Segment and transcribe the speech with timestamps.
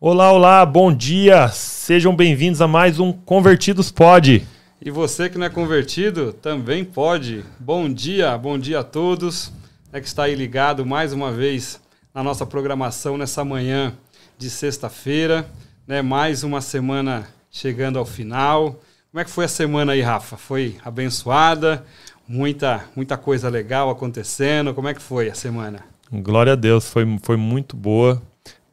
[0.00, 1.48] Olá, olá, bom dia!
[1.48, 4.46] Sejam bem-vindos a mais um Convertidos Pod.
[4.80, 7.44] E você que não é convertido, também pode.
[7.58, 9.52] Bom dia, bom dia a todos
[9.92, 11.80] é que está aí ligado mais uma vez
[12.14, 13.92] na nossa programação nessa manhã
[14.38, 15.50] de sexta-feira,
[15.84, 16.00] né?
[16.00, 18.80] Mais uma semana chegando ao final.
[19.10, 20.36] Como é que foi a semana aí, Rafa?
[20.36, 21.84] Foi abençoada?
[22.28, 24.72] Muita, muita coisa legal acontecendo.
[24.72, 25.80] Como é que foi a semana?
[26.12, 28.22] Glória a Deus, foi, foi muito boa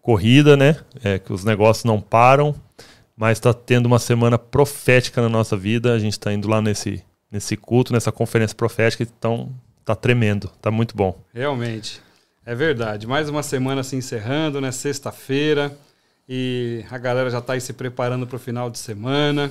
[0.06, 0.78] corrida, né?
[1.04, 2.54] É, que os negócios não param,
[3.18, 5.94] mas está tendo uma semana profética na nossa vida.
[5.94, 9.50] A gente está indo lá nesse, nesse culto, nessa conferência profética, então
[9.84, 11.20] tá tremendo, tá muito bom.
[11.34, 12.00] Realmente,
[12.46, 13.08] é verdade.
[13.08, 14.72] Mais uma semana se encerrando, né?
[14.72, 15.76] Sexta-feira,
[16.30, 19.50] e a galera já está aí se preparando para o final de semana.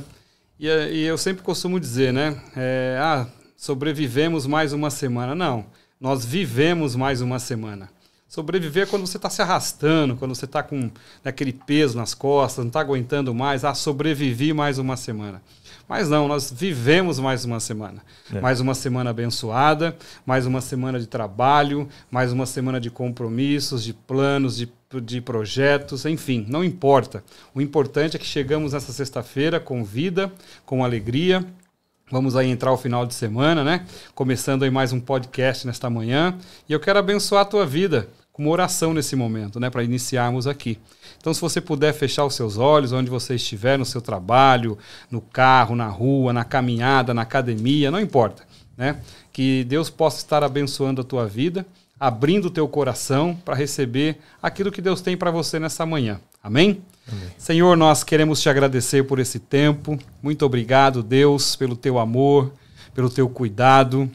[0.59, 2.41] E, e, eu sempre costumo dizer, né?
[2.57, 3.27] É, ah,
[3.57, 5.35] sobrevivemos mais uma semana.
[5.35, 5.67] Não,
[6.01, 7.89] nós vivemos mais uma semana.
[8.35, 10.91] Sobreviver é quando você está se arrastando, quando você está com né,
[11.23, 13.65] aquele peso nas costas, não está aguentando mais.
[13.65, 15.41] Ah, sobrevivi mais uma semana.
[15.89, 18.03] Mas não, nós vivemos mais uma semana.
[18.35, 18.41] É.
[18.41, 19.97] Mais uma semana abençoada,
[20.27, 24.69] mais uma semana de trabalho, mais uma semana de compromissos, de planos, de,
[25.01, 27.23] de projetos, enfim, não importa.
[27.55, 30.33] O importante é que chegamos nessa sexta-feira com vida,
[30.67, 31.47] com alegria.
[32.11, 33.87] Vamos aí entrar o final de semana, né?
[34.13, 36.37] Começando aí mais um podcast nesta manhã.
[36.69, 40.49] E eu quero abençoar a tua vida com uma oração nesse momento, né, para iniciarmos
[40.49, 40.77] aqui.
[41.19, 44.77] Então, se você puder fechar os seus olhos, onde você estiver, no seu trabalho,
[45.09, 48.43] no carro, na rua, na caminhada, na academia, não importa,
[48.77, 48.99] né?
[49.33, 51.65] Que Deus possa estar abençoando a tua vida,
[51.99, 56.21] abrindo o teu coração para receber aquilo que Deus tem para você nessa manhã.
[56.43, 56.83] Amém?
[57.07, 57.29] Amém?
[57.39, 59.97] Senhor, nós queremos te agradecer por esse tempo.
[60.21, 62.53] Muito obrigado, Deus, pelo teu amor,
[62.93, 64.11] pelo teu cuidado.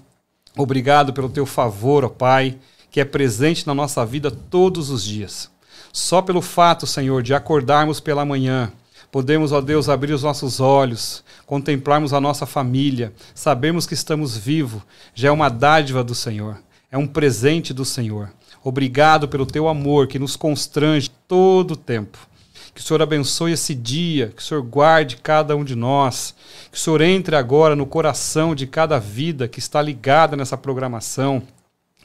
[0.57, 2.57] Obrigado pelo teu favor, ó Pai
[2.91, 5.50] que é presente na nossa vida todos os dias.
[5.91, 8.71] Só pelo fato, Senhor, de acordarmos pela manhã,
[9.12, 14.81] podemos, ó Deus, abrir os nossos olhos, contemplarmos a nossa família, sabermos que estamos vivos,
[15.15, 18.31] já é uma dádiva do Senhor, é um presente do Senhor.
[18.63, 22.18] Obrigado pelo teu amor que nos constrange todo o tempo.
[22.74, 26.35] Que o Senhor abençoe esse dia, que o Senhor guarde cada um de nós,
[26.71, 31.42] que o Senhor entre agora no coração de cada vida que está ligada nessa programação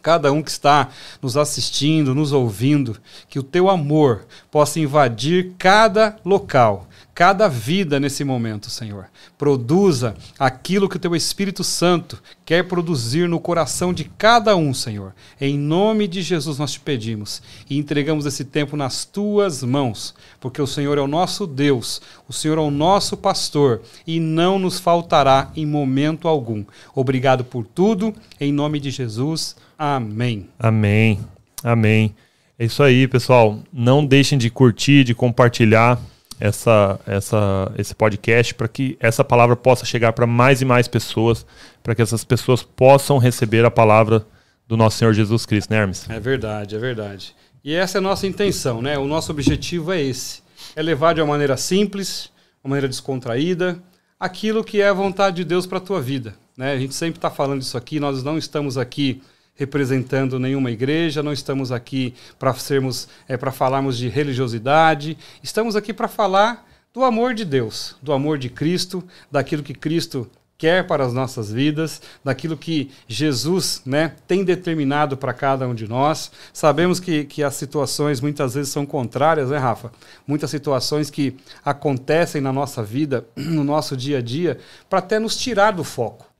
[0.05, 0.91] cada um que está
[1.23, 8.23] nos assistindo, nos ouvindo, que o teu amor possa invadir cada local, cada vida nesse
[8.23, 9.06] momento, Senhor.
[9.39, 15.15] Produza aquilo que o teu Espírito Santo quer produzir no coração de cada um, Senhor.
[15.41, 17.41] Em nome de Jesus nós te pedimos
[17.71, 22.33] e entregamos esse tempo nas tuas mãos, porque o Senhor é o nosso Deus, o
[22.33, 26.62] Senhor é o nosso pastor e não nos faltará em momento algum.
[26.95, 29.56] Obrigado por tudo, em nome de Jesus.
[29.79, 30.49] Amém.
[30.59, 31.21] Amém.
[31.62, 32.15] Amém.
[32.59, 33.59] É isso aí, pessoal.
[33.73, 36.00] Não deixem de curtir, de compartilhar
[36.38, 41.47] essa, essa, esse podcast para que essa palavra possa chegar para mais e mais pessoas,
[41.82, 44.26] para que essas pessoas possam receber a palavra
[44.67, 46.09] do nosso Senhor Jesus Cristo, né, Hermes?
[46.09, 47.35] É verdade, é verdade.
[47.62, 48.99] E essa é a nossa intenção, né?
[48.99, 50.43] O nosso objetivo é esse:
[50.77, 52.31] é levar de uma maneira simples,
[52.62, 53.82] uma maneira descontraída,
[54.19, 56.35] aquilo que é a vontade de Deus para a tua vida.
[56.56, 56.73] Né?
[56.73, 59.23] A gente sempre está falando isso aqui, nós não estamos aqui
[59.55, 65.93] representando nenhuma igreja, não estamos aqui para sermos é, para falarmos de religiosidade, estamos aqui
[65.93, 71.05] para falar do amor de Deus, do amor de Cristo, daquilo que Cristo quer para
[71.05, 76.31] as nossas vidas, daquilo que Jesus né, tem determinado para cada um de nós.
[76.53, 79.93] Sabemos que, que as situações muitas vezes são contrárias, né, Rafa?
[80.27, 84.59] Muitas situações que acontecem na nossa vida, no nosso dia a dia,
[84.89, 86.34] para até nos tirar do foco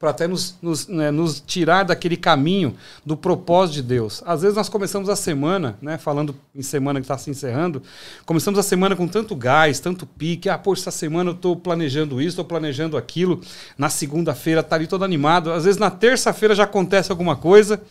[0.00, 2.74] para até nos, nos, né, nos, tirar daquele caminho
[3.04, 4.22] do propósito de Deus.
[4.24, 7.82] Às vezes nós começamos a semana, né, falando em semana que está se encerrando,
[8.24, 10.48] começamos a semana com tanto gás, tanto pique.
[10.48, 13.42] Ah, poxa, essa semana eu estou planejando isso, estou planejando aquilo.
[13.76, 15.52] Na segunda-feira está ali todo animado.
[15.52, 17.82] Às vezes na terça-feira já acontece alguma coisa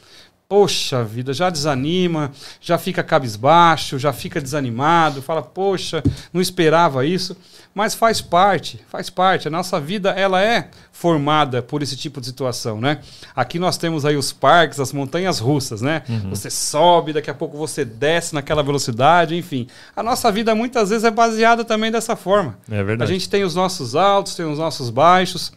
[0.49, 6.01] poxa vida, já desanima, já fica cabisbaixo, já fica desanimado, fala, poxa,
[6.33, 7.37] não esperava isso,
[7.73, 9.47] mas faz parte, faz parte.
[9.47, 12.99] A nossa vida ela é formada por esse tipo de situação, né?
[13.35, 16.01] Aqui nós temos aí os parques, as montanhas russas, né?
[16.09, 16.31] Uhum.
[16.31, 19.67] Você sobe, daqui a pouco você desce naquela velocidade, enfim.
[19.95, 22.57] A nossa vida muitas vezes é baseada também dessa forma.
[22.71, 23.03] É verdade.
[23.03, 25.53] A gente tem os nossos altos, tem os nossos baixos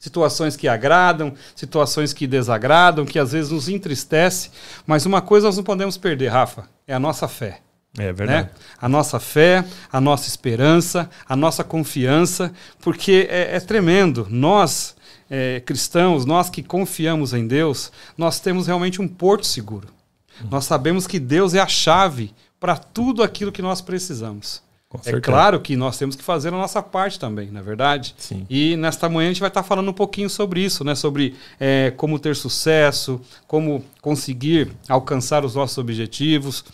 [0.00, 4.50] situações que agradam, situações que desagradam, que às vezes nos entristece,
[4.86, 7.60] mas uma coisa nós não podemos perder, Rafa, é a nossa fé.
[7.98, 8.48] É verdade.
[8.48, 8.50] Né?
[8.80, 14.26] A nossa fé, a nossa esperança, a nossa confiança, porque é, é tremendo.
[14.30, 14.96] Nós,
[15.28, 19.88] é, cristãos, nós que confiamos em Deus, nós temos realmente um porto seguro.
[20.48, 24.62] Nós sabemos que Deus é a chave para tudo aquilo que nós precisamos.
[25.04, 28.12] É claro que nós temos que fazer a nossa parte também, na é verdade?
[28.18, 28.44] Sim.
[28.50, 30.96] E nesta manhã a gente vai estar falando um pouquinho sobre isso, né?
[30.96, 36.64] Sobre é, como ter sucesso, como conseguir alcançar os nossos objetivos,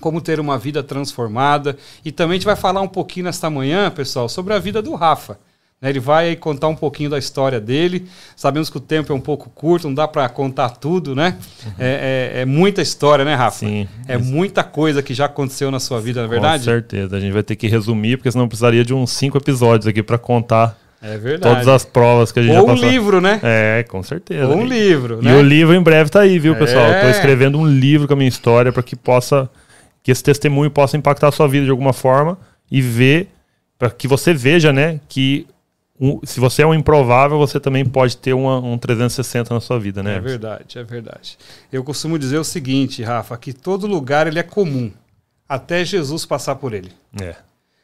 [0.00, 1.76] como ter uma vida transformada.
[2.04, 4.94] E também a gente vai falar um pouquinho nesta manhã, pessoal, sobre a vida do
[4.94, 5.36] Rafa.
[5.80, 8.08] Né, ele vai contar um pouquinho da história dele.
[8.34, 11.36] Sabemos que o tempo é um pouco curto, não dá para contar tudo, né?
[11.64, 11.72] Uhum.
[11.78, 13.60] É, é, é, muita história, né, Rafa?
[13.60, 13.86] Sim.
[14.08, 16.64] É muita coisa que já aconteceu na sua vida, na é verdade?
[16.64, 17.16] Com certeza.
[17.16, 20.18] A gente vai ter que resumir, porque senão precisaria de uns cinco episódios aqui para
[20.18, 21.54] contar é verdade.
[21.54, 22.84] Todas as provas que a gente Ou já passou.
[22.84, 23.40] um livro, né?
[23.42, 24.48] É, com certeza.
[24.48, 25.30] Ou um livro, né?
[25.30, 26.86] E o livro em breve tá aí, viu, pessoal?
[26.86, 27.02] É.
[27.02, 29.48] Tô escrevendo um livro com a minha história para que possa
[30.02, 32.36] que esse testemunho possa impactar a sua vida de alguma forma
[32.70, 33.28] e ver
[33.78, 35.46] para que você veja, né, que
[36.00, 39.80] um, se você é um improvável, você também pode ter uma, um 360 na sua
[39.80, 40.16] vida, né?
[40.16, 41.38] É verdade, é verdade.
[41.72, 44.92] Eu costumo dizer o seguinte, Rafa, que todo lugar ele é comum,
[45.48, 46.92] até Jesus passar por ele.
[47.20, 47.34] É.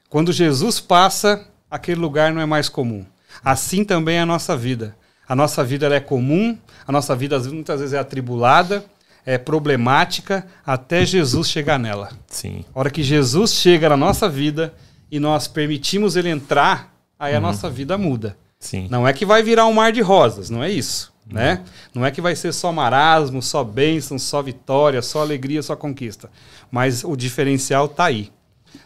[0.09, 3.05] Quando Jesus passa, aquele lugar não é mais comum.
[3.45, 4.95] Assim também é a nossa vida.
[5.27, 6.57] A nossa vida é comum,
[6.87, 8.85] a nossa vida muitas vezes é atribulada,
[9.27, 12.11] é problemática, até Jesus chegar nela.
[12.29, 12.65] Sim.
[12.75, 14.73] A hora que Jesus chega na nossa vida
[15.11, 17.39] e nós permitimos ele entrar, aí uhum.
[17.39, 18.37] a nossa vida muda.
[18.59, 18.89] Sim.
[18.91, 21.13] Não é que vai virar um mar de rosas, não é isso.
[21.27, 21.35] Uhum.
[21.35, 21.63] Né?
[21.95, 26.31] Não é que vai ser só marasmo, só bênção, só vitória, só alegria, só conquista.
[26.71, 28.31] Mas o diferencial está aí.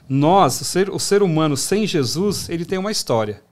[0.09, 3.43] Nós, o ser, o ser humano sem Jesus, ele tem uma história.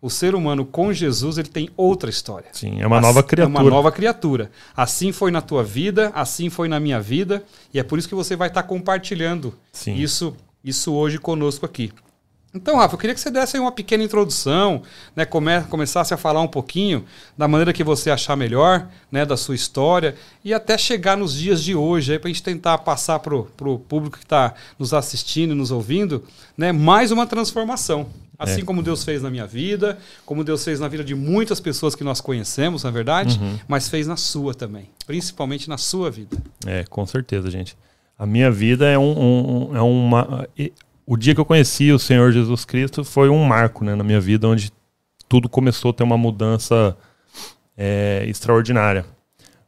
[0.00, 2.48] O ser humano com Jesus, ele tem outra história.
[2.52, 3.58] Sim, é uma nova criatura.
[3.58, 4.50] É uma nova criatura.
[4.76, 8.14] Assim foi na tua vida, assim foi na minha vida, e é por isso que
[8.14, 9.94] você vai estar compartilhando Sim.
[9.94, 11.92] isso isso hoje conosco aqui.
[12.56, 14.82] Então, Rafa, eu queria que você desse uma pequena introdução,
[15.14, 17.04] né, come, começasse a falar um pouquinho
[17.36, 21.62] da maneira que você achar melhor, né, da sua história, e até chegar nos dias
[21.62, 25.54] de hoje, para a gente tentar passar para o público que está nos assistindo e
[25.54, 26.24] nos ouvindo,
[26.56, 28.08] né, mais uma transformação.
[28.38, 28.64] Assim é.
[28.64, 32.04] como Deus fez na minha vida, como Deus fez na vida de muitas pessoas que
[32.04, 33.58] nós conhecemos, na é verdade, uhum.
[33.66, 36.36] mas fez na sua também, principalmente na sua vida.
[36.66, 37.76] É, com certeza, gente.
[38.18, 40.48] A minha vida é, um, um é uma
[41.06, 44.20] o dia que eu conheci o Senhor Jesus Cristo foi um marco né, na minha
[44.20, 44.72] vida, onde
[45.28, 46.96] tudo começou a ter uma mudança
[47.76, 49.06] é, extraordinária.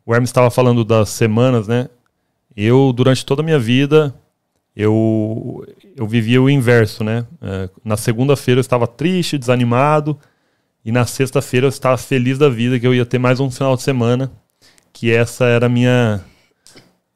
[0.05, 1.89] O Hermes estava falando das semanas, né?
[2.57, 4.13] Eu, durante toda a minha vida,
[4.75, 5.65] eu,
[5.97, 7.25] eu vivia o inverso, né?
[7.41, 10.19] É, na segunda-feira eu estava triste, desanimado,
[10.85, 13.77] e na sexta-feira eu estava feliz da vida que eu ia ter mais um final
[13.77, 14.33] de semana,
[14.93, 16.21] que essa era a minha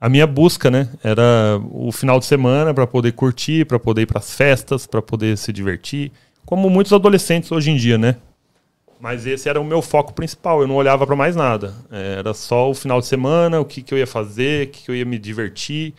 [0.03, 4.07] a minha busca, né, era o final de semana para poder curtir, para poder ir
[4.07, 6.11] para as festas, para poder se divertir,
[6.45, 8.17] como muitos adolescentes hoje em dia, né?
[8.99, 11.73] Mas esse era o meu foco principal, eu não olhava para mais nada.
[11.89, 14.91] Era só o final de semana, o que, que eu ia fazer, o que, que
[14.91, 15.95] eu ia me divertir,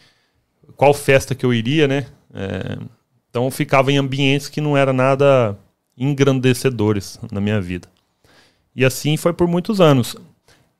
[0.75, 2.07] qual festa que eu iria, né?
[2.33, 2.77] É,
[3.29, 5.57] então eu ficava em ambientes que não eram nada
[5.97, 7.87] engrandecedores na minha vida.
[8.75, 10.17] E assim foi por muitos anos.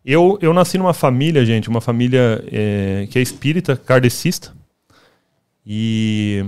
[0.05, 4.53] Eu, eu nasci numa família, gente, uma família é, que é espírita, kardecista.
[5.65, 6.45] E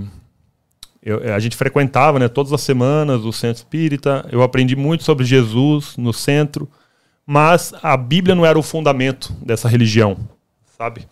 [1.02, 4.26] eu, a gente frequentava né, todas as semanas o centro espírita.
[4.30, 6.68] Eu aprendi muito sobre Jesus no centro.
[7.24, 10.16] Mas a Bíblia não era o fundamento dessa religião,
[10.78, 11.08] sabe?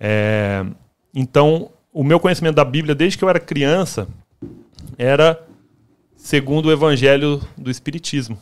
[0.00, 0.66] É,
[1.14, 4.08] então, o meu conhecimento da Bíblia, desde que eu era criança,
[4.98, 5.40] era
[6.16, 8.36] segundo o evangelho do Espiritismo.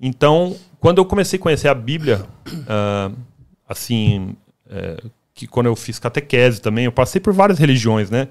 [0.00, 3.16] Então, quando eu comecei a conhecer a Bíblia, uh,
[3.66, 4.36] assim,
[4.68, 8.28] é, que quando eu fiz catequese também, eu passei por várias religiões, né?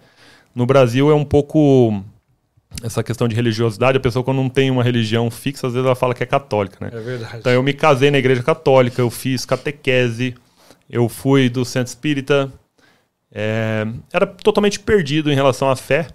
[0.53, 2.00] No Brasil é um pouco
[2.83, 5.95] essa questão de religiosidade, a pessoa quando não tem uma religião fixa, às vezes ela
[5.95, 6.91] fala que é católica, né?
[6.95, 7.38] É verdade.
[7.38, 10.36] Então eu me casei na igreja católica, eu fiz catequese,
[10.88, 12.53] eu fui do centro espírita,
[13.31, 16.05] é, era totalmente perdido em relação à fé.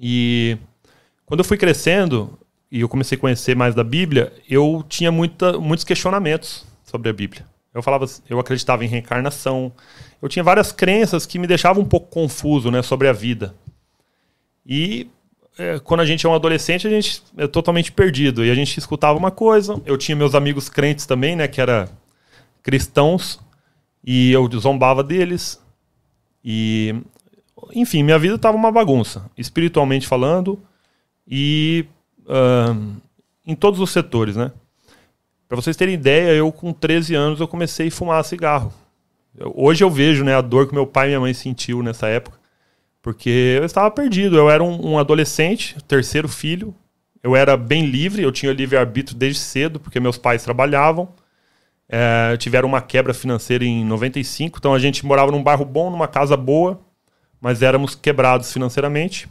[0.00, 0.56] E
[1.26, 2.38] quando eu fui crescendo,
[2.70, 7.12] e eu comecei a conhecer mais da Bíblia, eu tinha muita, muitos questionamentos sobre a
[7.12, 7.46] Bíblia.
[7.72, 9.72] Eu falava, eu acreditava em reencarnação.
[10.20, 13.54] Eu tinha várias crenças que me deixavam um pouco confuso, né, sobre a vida.
[14.66, 15.08] E
[15.56, 18.44] é, quando a gente é um adolescente, a gente é totalmente perdido.
[18.44, 21.88] E a gente escutava uma coisa, eu tinha meus amigos crentes também, né, que era
[22.62, 23.40] cristãos,
[24.04, 25.62] e eu zombava deles.
[26.44, 26.94] E
[27.72, 30.62] enfim, minha vida estava uma bagunça, espiritualmente falando,
[31.26, 31.84] e
[32.28, 32.96] uh,
[33.46, 34.52] em todos os setores, né?
[35.48, 38.72] Para vocês terem ideia, eu com 13 anos eu comecei a fumar cigarro.
[39.36, 42.06] Eu, hoje eu vejo né, a dor que meu pai e minha mãe sentiu nessa
[42.06, 42.38] época,
[43.00, 44.36] porque eu estava perdido.
[44.36, 46.74] Eu era um, um adolescente, terceiro filho.
[47.22, 51.08] Eu era bem livre, eu tinha livre arbítrio desde cedo, porque meus pais trabalhavam.
[51.90, 56.06] É, tiveram uma quebra financeira em 95, então a gente morava num bairro bom, numa
[56.06, 56.78] casa boa,
[57.40, 59.26] mas éramos quebrados financeiramente,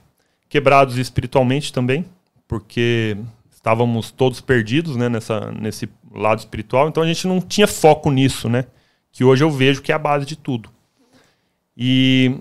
[0.50, 2.04] quebrados espiritualmente também,
[2.48, 3.18] porque
[3.52, 8.48] estávamos todos perdidos né, nessa, nesse lado espiritual, então a gente não tinha foco nisso,
[8.48, 8.66] né?
[9.12, 10.70] Que hoje eu vejo que é a base de tudo.
[11.76, 12.36] E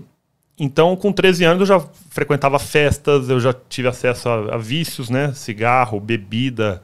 [0.59, 5.11] então, com 13 anos, eu já frequentava festas, eu já tive acesso a, a vícios,
[5.11, 5.33] né?
[5.35, 6.83] Cigarro, bebida,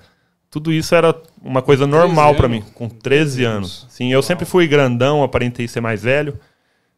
[0.53, 3.87] tudo isso era uma coisa normal para mim, com 13 anos.
[3.89, 4.23] Sim, eu Uau.
[4.23, 6.39] sempre fui grandão, aparentei ser mais velho.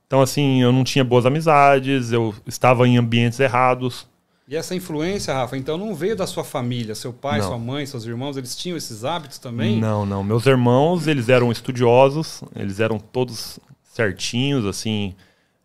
[0.09, 4.09] Então, assim, eu não tinha boas amizades, eu estava em ambientes errados.
[4.47, 6.95] E essa influência, Rafa, então não veio da sua família?
[6.95, 7.49] Seu pai, não.
[7.49, 9.81] sua mãe, seus irmãos, eles tinham esses hábitos também?
[9.81, 10.23] Não, não.
[10.23, 15.15] Meus irmãos, eles eram estudiosos, eles eram todos certinhos, assim,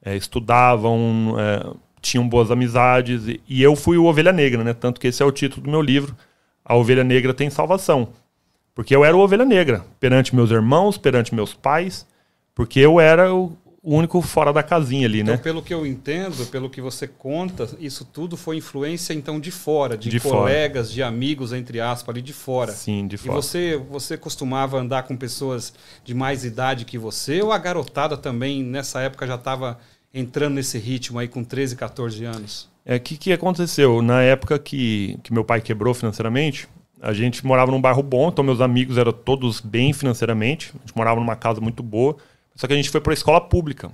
[0.02, 3.28] é, estudavam, é, tinham boas amizades.
[3.28, 4.74] E, e eu fui o Ovelha Negra, né?
[4.74, 6.16] Tanto que esse é o título do meu livro
[6.70, 8.10] a ovelha negra tem salvação.
[8.76, 12.06] Porque eu era a ovelha negra perante meus irmãos, perante meus pais,
[12.54, 15.40] porque eu era o único fora da casinha ali, então, né?
[15.40, 19.98] pelo que eu entendo, pelo que você conta, isso tudo foi influência então de fora,
[19.98, 20.96] de, de colegas, fora.
[20.96, 22.72] de amigos entre aspas ali de fora.
[22.72, 23.32] Sim, de fora.
[23.32, 28.18] E você você costumava andar com pessoas de mais idade que você ou a garotada
[28.18, 29.80] também nessa época já estava
[30.14, 32.70] entrando nesse ritmo aí com 13, 14 anos?
[32.86, 36.68] É que que aconteceu na época que, que meu pai quebrou financeiramente.
[37.02, 40.74] A gente morava num bairro bom, então meus amigos eram todos bem financeiramente.
[40.76, 42.18] A gente morava numa casa muito boa.
[42.56, 43.92] Só que a gente foi para a escola pública.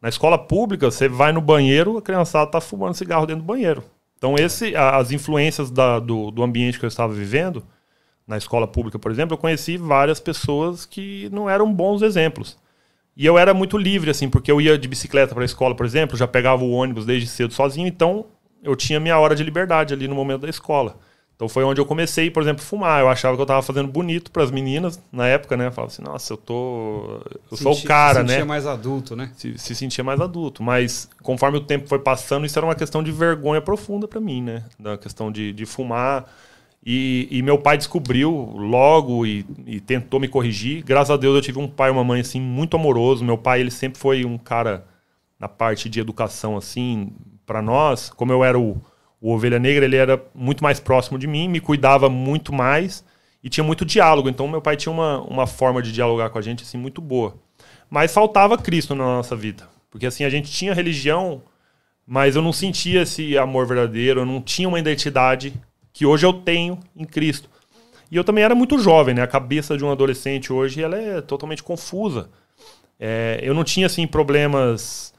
[0.00, 3.84] Na escola pública, você vai no banheiro, a criançada tá fumando cigarro dentro do banheiro.
[4.18, 7.64] Então, esse, as influências da, do, do ambiente que eu estava vivendo,
[8.26, 12.56] na escola pública, por exemplo, eu conheci várias pessoas que não eram bons exemplos.
[13.16, 15.86] E eu era muito livre, assim, porque eu ia de bicicleta para a escola, por
[15.86, 18.26] exemplo, já pegava o ônibus desde cedo sozinho, então
[18.62, 20.96] eu tinha minha hora de liberdade ali no momento da escola.
[21.36, 23.00] Então foi onde eu comecei, por exemplo, a fumar.
[23.00, 25.66] Eu achava que eu estava fazendo bonito para as meninas na época, né?
[25.66, 27.20] Eu falava assim, nossa, eu tô.
[27.50, 28.28] Eu sou o cara, né?
[28.28, 29.32] Se sentia mais adulto, né?
[29.36, 30.62] Se, se sentia mais adulto.
[30.62, 34.42] Mas conforme o tempo foi passando, isso era uma questão de vergonha profunda para mim,
[34.42, 34.64] né?
[34.78, 36.26] Da questão de, de fumar.
[36.86, 40.84] E, e, meu pai descobriu logo e, e, tentou me corrigir.
[40.84, 43.24] Graças a Deus eu tive um pai e uma mãe assim muito amoroso.
[43.24, 44.86] Meu pai ele sempre foi um cara
[45.40, 47.10] na parte de educação assim
[47.46, 48.10] para nós.
[48.10, 48.80] Como eu era o,
[49.24, 53.02] o ovelha negra, ele era muito mais próximo de mim, me cuidava muito mais
[53.42, 54.28] e tinha muito diálogo.
[54.28, 57.34] Então meu pai tinha uma, uma forma de dialogar com a gente assim muito boa.
[57.88, 61.40] Mas faltava Cristo na nossa vida, porque assim a gente tinha religião,
[62.06, 65.54] mas eu não sentia esse amor verdadeiro, eu não tinha uma identidade
[65.90, 67.48] que hoje eu tenho em Cristo.
[68.10, 69.22] E eu também era muito jovem, né?
[69.22, 72.28] A cabeça de um adolescente hoje ela é totalmente confusa.
[73.00, 75.13] É, eu não tinha assim problemas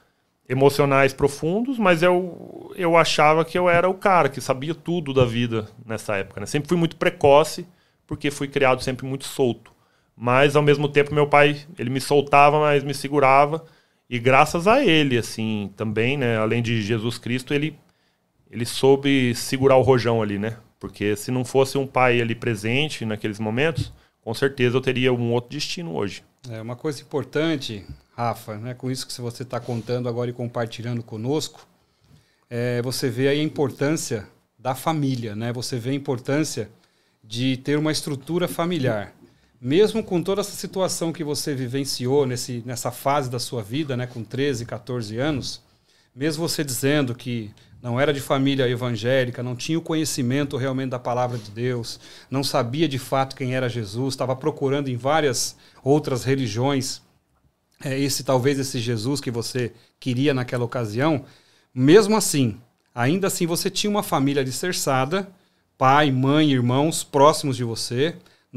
[0.48, 5.26] emocionais profundos, mas eu, eu achava que eu era o cara que sabia tudo da
[5.26, 6.40] vida nessa época.
[6.40, 6.46] Né?
[6.46, 7.66] Sempre fui muito precoce,
[8.06, 9.72] porque fui criado sempre muito solto.
[10.16, 13.66] Mas ao mesmo tempo meu pai ele me soltava, mas me segurava.
[14.10, 16.38] E graças a ele, assim, também, né?
[16.38, 17.78] Além de Jesus Cristo, ele
[18.50, 20.58] ele soube segurar o rojão ali, né?
[20.80, 25.34] Porque se não fosse um pai ali presente naqueles momentos, com certeza eu teria um
[25.34, 26.24] outro destino hoje.
[26.50, 31.04] É uma coisa importante, Rafa, né, com isso que você está contando agora e compartilhando
[31.04, 31.68] conosco,
[32.50, 34.26] é, você vê a importância
[34.58, 35.52] da família, né?
[35.52, 36.70] Você vê a importância
[37.22, 39.14] de ter uma estrutura familiar.
[39.60, 44.08] Mesmo com toda essa situação que você vivenciou nesse, nessa fase da sua vida, né,
[44.08, 45.62] com 13, 14 anos,
[46.16, 47.52] mesmo você dizendo que
[47.82, 52.00] não era de família evangélica, não tinha o conhecimento realmente da palavra de Deus,
[52.32, 57.05] não sabia de fato quem era Jesus, estava procurando em várias outras religiões
[57.86, 61.24] é, esse talvez esse Jesus que você queria naquela ocasião.
[61.72, 62.58] Mesmo assim,
[62.96, 65.30] ainda assim você tinha uma família alicerçada,
[65.78, 68.16] pai, mãe, irmãos próximos de você.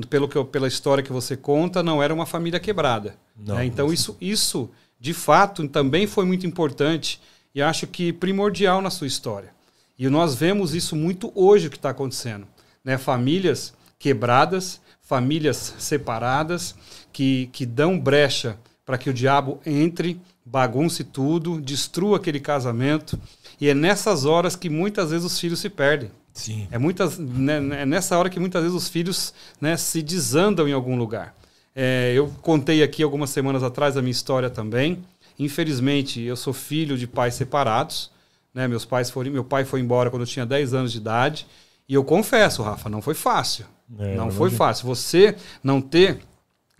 [0.09, 3.17] Pelo que pela história que você conta, não era uma família quebrada.
[3.37, 7.21] Não, é, então isso, isso de fato também foi muito importante
[7.55, 9.53] e acho que primordial na sua história.
[9.99, 12.47] E nós vemos isso muito hoje o que está acontecendo.
[12.85, 12.97] Né?
[12.97, 16.77] Famílias quebradas, famílias separadas,
[17.13, 18.57] que, que dão brecha
[18.89, 23.21] para que o diabo entre, bagunce tudo, destrua aquele casamento.
[23.61, 26.11] E é nessas horas que muitas vezes os filhos se perdem.
[26.33, 26.67] Sim.
[26.71, 30.73] É, muitas, né, é nessa hora que muitas vezes os filhos né, se desandam em
[30.73, 31.35] algum lugar.
[31.77, 35.05] É, eu contei aqui algumas semanas atrás a minha história também.
[35.39, 38.11] Infelizmente, eu sou filho de pais separados.
[38.55, 38.67] Né?
[38.67, 41.47] Meus pais foram, meu pai foi embora quando eu tinha 10 anos de idade.
[41.87, 43.67] E eu confesso, Rafa, não foi fácil.
[43.99, 44.87] É, não foi fácil.
[44.87, 46.21] Você não ter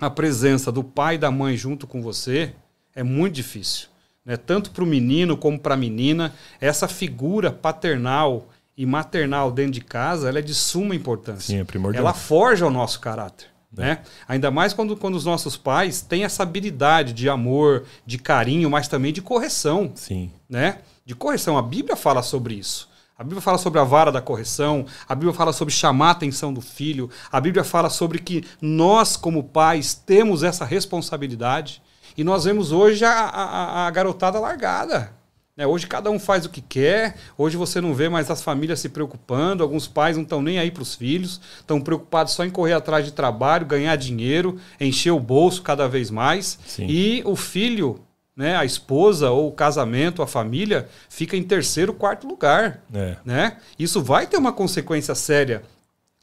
[0.01, 2.55] a presença do pai e da mãe junto com você
[2.95, 3.89] é muito difícil.
[4.25, 4.37] Né?
[4.37, 9.81] Tanto para o menino como para a menina, essa figura paternal e maternal dentro de
[9.81, 11.55] casa ela é de suma importância.
[11.55, 12.05] Sim, é primordial.
[12.05, 13.47] Ela forja o nosso caráter.
[13.71, 13.99] Né?
[14.27, 18.89] Ainda mais quando, quando os nossos pais têm essa habilidade de amor, de carinho, mas
[18.89, 19.93] também de correção.
[19.95, 20.31] Sim.
[20.49, 20.79] Né?
[21.05, 21.59] De correção.
[21.59, 22.89] A Bíblia fala sobre isso.
[23.19, 26.55] A Bíblia fala sobre a vara da correção, a Bíblia fala sobre chamar a atenção
[26.55, 31.83] do filho, a Bíblia fala sobre que nós, como pais, temos essa responsabilidade.
[32.17, 35.13] E nós vemos hoje a, a, a garotada largada.
[35.57, 35.67] Né?
[35.67, 38.89] Hoje cada um faz o que quer, hoje você não vê mais as famílias se
[38.89, 42.75] preocupando, alguns pais não estão nem aí para os filhos, estão preocupados só em correr
[42.75, 46.57] atrás de trabalho, ganhar dinheiro, encher o bolso cada vez mais.
[46.65, 46.87] Sim.
[46.89, 47.99] E o filho
[48.39, 52.85] né, a esposa ou o casamento, a família, fica em terceiro, quarto lugar.
[52.95, 53.17] É.
[53.25, 53.57] Né?
[53.77, 55.65] Isso vai ter uma consequência séria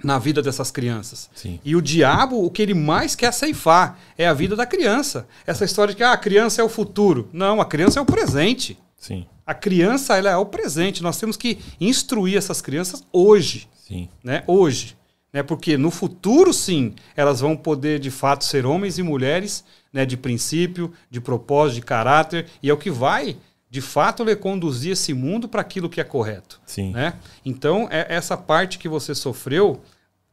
[0.01, 1.29] na vida dessas crianças.
[1.35, 1.59] Sim.
[1.63, 5.27] E o diabo, o que ele mais quer ceifar é a vida da criança.
[5.45, 7.27] Essa história de que ah, a criança é o futuro.
[7.33, 8.79] Não, a criança é o presente.
[8.97, 9.25] Sim.
[9.45, 11.03] A criança ela é o presente.
[11.03, 13.67] Nós temos que instruir essas crianças hoje.
[13.85, 14.07] Sim.
[14.23, 14.41] Né?
[14.47, 14.95] Hoje.
[15.35, 15.43] Né?
[15.43, 20.15] Porque no futuro, sim, elas vão poder de fato ser homens e mulheres né, de
[20.15, 23.35] princípio, de propósito, de caráter, e é o que vai,
[23.69, 26.61] de fato, lhe conduzir esse mundo para aquilo que é correto.
[26.65, 26.93] Sim.
[26.93, 27.15] Né?
[27.43, 29.81] Então, é essa parte que você sofreu,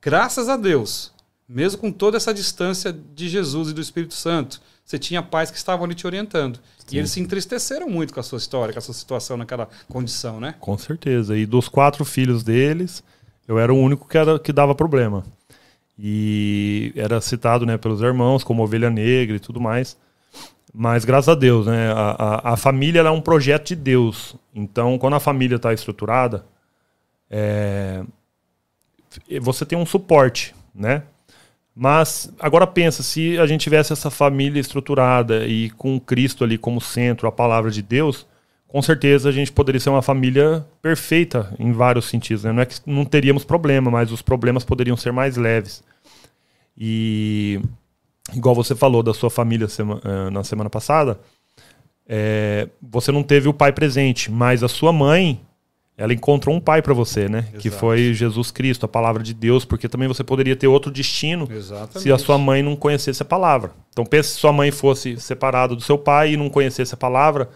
[0.01, 1.11] graças a Deus,
[1.49, 5.57] mesmo com toda essa distância de Jesus e do Espírito Santo, você tinha pais que
[5.57, 6.61] estavam ali te orientando.
[6.87, 6.95] Sim.
[6.95, 10.39] E eles se entristeceram muito com a sua história, com a sua situação naquela condição,
[10.39, 10.55] né?
[10.61, 11.37] Com certeza.
[11.37, 13.03] E dos quatro filhos deles,
[13.53, 15.23] eu era o único que, era, que dava problema.
[15.99, 19.97] E era citado né, pelos irmãos como ovelha negra e tudo mais.
[20.75, 24.35] Mas graças a Deus, né, a, a, a família é um projeto de Deus.
[24.55, 26.47] Então, quando a família está estruturada,
[27.31, 28.03] é,
[29.41, 31.03] você tem um suporte, né?
[31.75, 36.81] Mas agora pensa, se a gente tivesse essa família estruturada e com Cristo ali como
[36.81, 38.27] centro, a palavra de Deus,
[38.73, 42.45] com certeza a gente poderia ser uma família perfeita em vários sentidos.
[42.45, 42.53] Né?
[42.53, 45.85] Não é que não teríamos problema, mas os problemas poderiam ser mais leves.
[46.75, 47.61] E
[48.35, 51.21] igual você falou da sua família sema, eh, na semana passada,
[52.09, 55.39] é, você não teve o pai presente, mas a sua mãe,
[55.95, 57.41] ela encontrou um pai para você, né?
[57.41, 57.59] Exato.
[57.59, 61.47] Que foi Jesus Cristo, a palavra de Deus, porque também você poderia ter outro destino
[61.53, 62.01] Exatamente.
[62.01, 63.73] se a sua mãe não conhecesse a palavra.
[63.91, 67.51] Então pense se sua mãe fosse separada do seu pai e não conhecesse a palavra,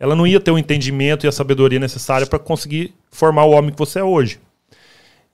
[0.00, 3.70] ela não ia ter o entendimento e a sabedoria necessária para conseguir formar o homem
[3.70, 4.40] que você é hoje.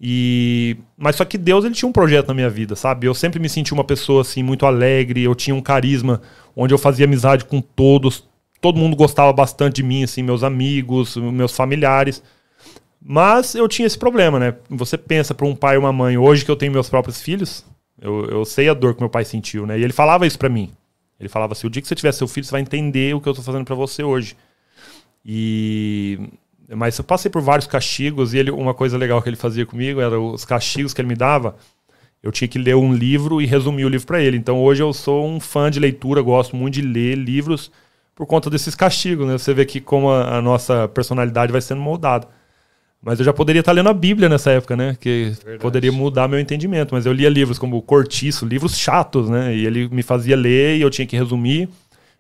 [0.01, 3.07] E mas só que Deus ele tinha um projeto na minha vida, sabe?
[3.07, 6.21] Eu sempre me senti uma pessoa assim muito alegre, eu tinha um carisma
[6.55, 8.25] onde eu fazia amizade com todos,
[8.61, 12.23] todo mundo gostava bastante de mim, assim, meus amigos, meus familiares.
[13.01, 14.55] Mas eu tinha esse problema, né?
[14.69, 17.65] Você pensa para um pai e uma mãe, hoje que eu tenho meus próprios filhos,
[18.01, 19.79] eu, eu sei a dor que meu pai sentiu, né?
[19.79, 20.73] E ele falava isso para mim.
[21.19, 23.29] Ele falava assim: o dia que você tiver seu filho, você vai entender o que
[23.29, 24.37] eu tô fazendo para você hoje.
[25.27, 26.21] E
[26.69, 30.01] mas eu passei por vários castigos e ele uma coisa legal que ele fazia comigo
[30.01, 31.57] era os castigos que ele me dava.
[32.23, 34.37] Eu tinha que ler um livro e resumir o livro para ele.
[34.37, 37.71] Então hoje eu sou um fã de leitura, gosto muito de ler livros
[38.15, 39.37] por conta desses castigos, né?
[39.37, 42.27] Você vê que como a, a nossa personalidade vai sendo moldada.
[43.03, 44.97] Mas eu já poderia estar lendo a Bíblia nessa época, né?
[44.99, 45.59] Que Verdade.
[45.59, 46.95] poderia mudar meu entendimento.
[46.95, 49.55] Mas eu lia livros como Cortiço, livros chatos, né?
[49.55, 51.69] E ele me fazia ler e eu tinha que resumir.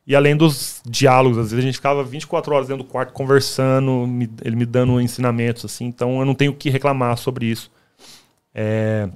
[0.06, 4.06] E além dos diálogos, às vezes a gente ficava 24 horas dentro do quarto conversando,
[4.06, 5.84] me- ele me dando ensinamentos, assim.
[5.86, 7.70] Então eu não tenho o que reclamar sobre isso.
[8.54, 9.08] É,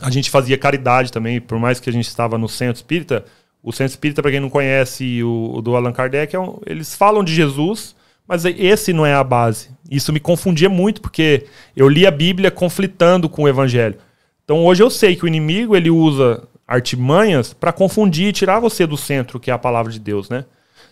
[0.00, 3.24] a gente fazia caridade também, por mais que a gente estava no centro espírita.
[3.62, 6.94] O centro espírita, para quem não conhece, o, o do Allan Kardec, é um- eles
[6.94, 7.94] falam de Jesus,
[8.26, 9.68] mas esse não é a base.
[9.90, 11.44] Isso me confundia muito, porque
[11.76, 13.96] eu li a Bíblia conflitando com o Evangelho.
[14.44, 18.86] Então hoje eu sei que o inimigo ele usa artimanhas para confundir e tirar você
[18.86, 20.44] do centro, que é a palavra de Deus, né?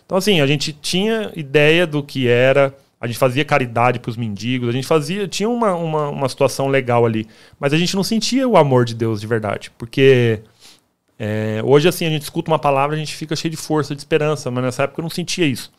[0.05, 4.17] Então assim, a gente tinha ideia do que era, a gente fazia caridade para os
[4.17, 7.27] mendigos, a gente fazia, tinha uma, uma, uma situação legal ali,
[7.59, 10.41] mas a gente não sentia o amor de Deus de verdade, porque
[11.17, 14.01] é, hoje assim a gente escuta uma palavra, a gente fica cheio de força, de
[14.01, 15.71] esperança, mas nessa época eu não sentia isso.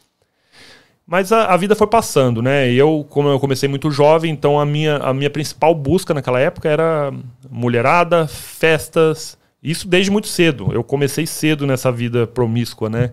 [1.07, 2.70] Mas a, a vida foi passando, né?
[2.72, 6.68] Eu, como eu comecei muito jovem, então a minha, a minha principal busca naquela época
[6.68, 7.12] era
[7.50, 10.70] mulherada, festas, isso desde muito cedo.
[10.72, 13.12] Eu comecei cedo nessa vida promíscua, né?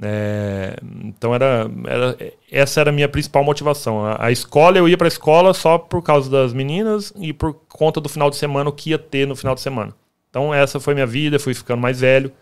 [0.00, 2.16] É, então era, era-
[2.50, 4.04] essa era a minha principal motivação.
[4.04, 8.00] A, a escola, eu ia para escola só por causa das meninas e por conta
[8.00, 9.94] do final de semana, o que ia ter no final de semana.
[10.30, 12.32] Então essa foi minha vida, fui ficando mais velho.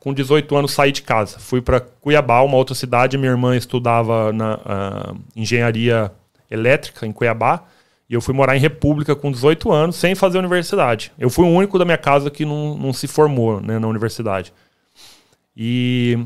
[0.00, 3.18] Com 18 anos saí de casa, fui para Cuiabá, uma outra cidade.
[3.18, 6.12] Minha irmã estudava na ah, engenharia
[6.50, 7.64] elétrica em Cuiabá
[8.08, 11.12] e eu fui morar em República com 18 anos sem fazer universidade.
[11.18, 14.52] Eu fui o único da minha casa que não, não se formou né, na universidade.
[15.56, 16.18] E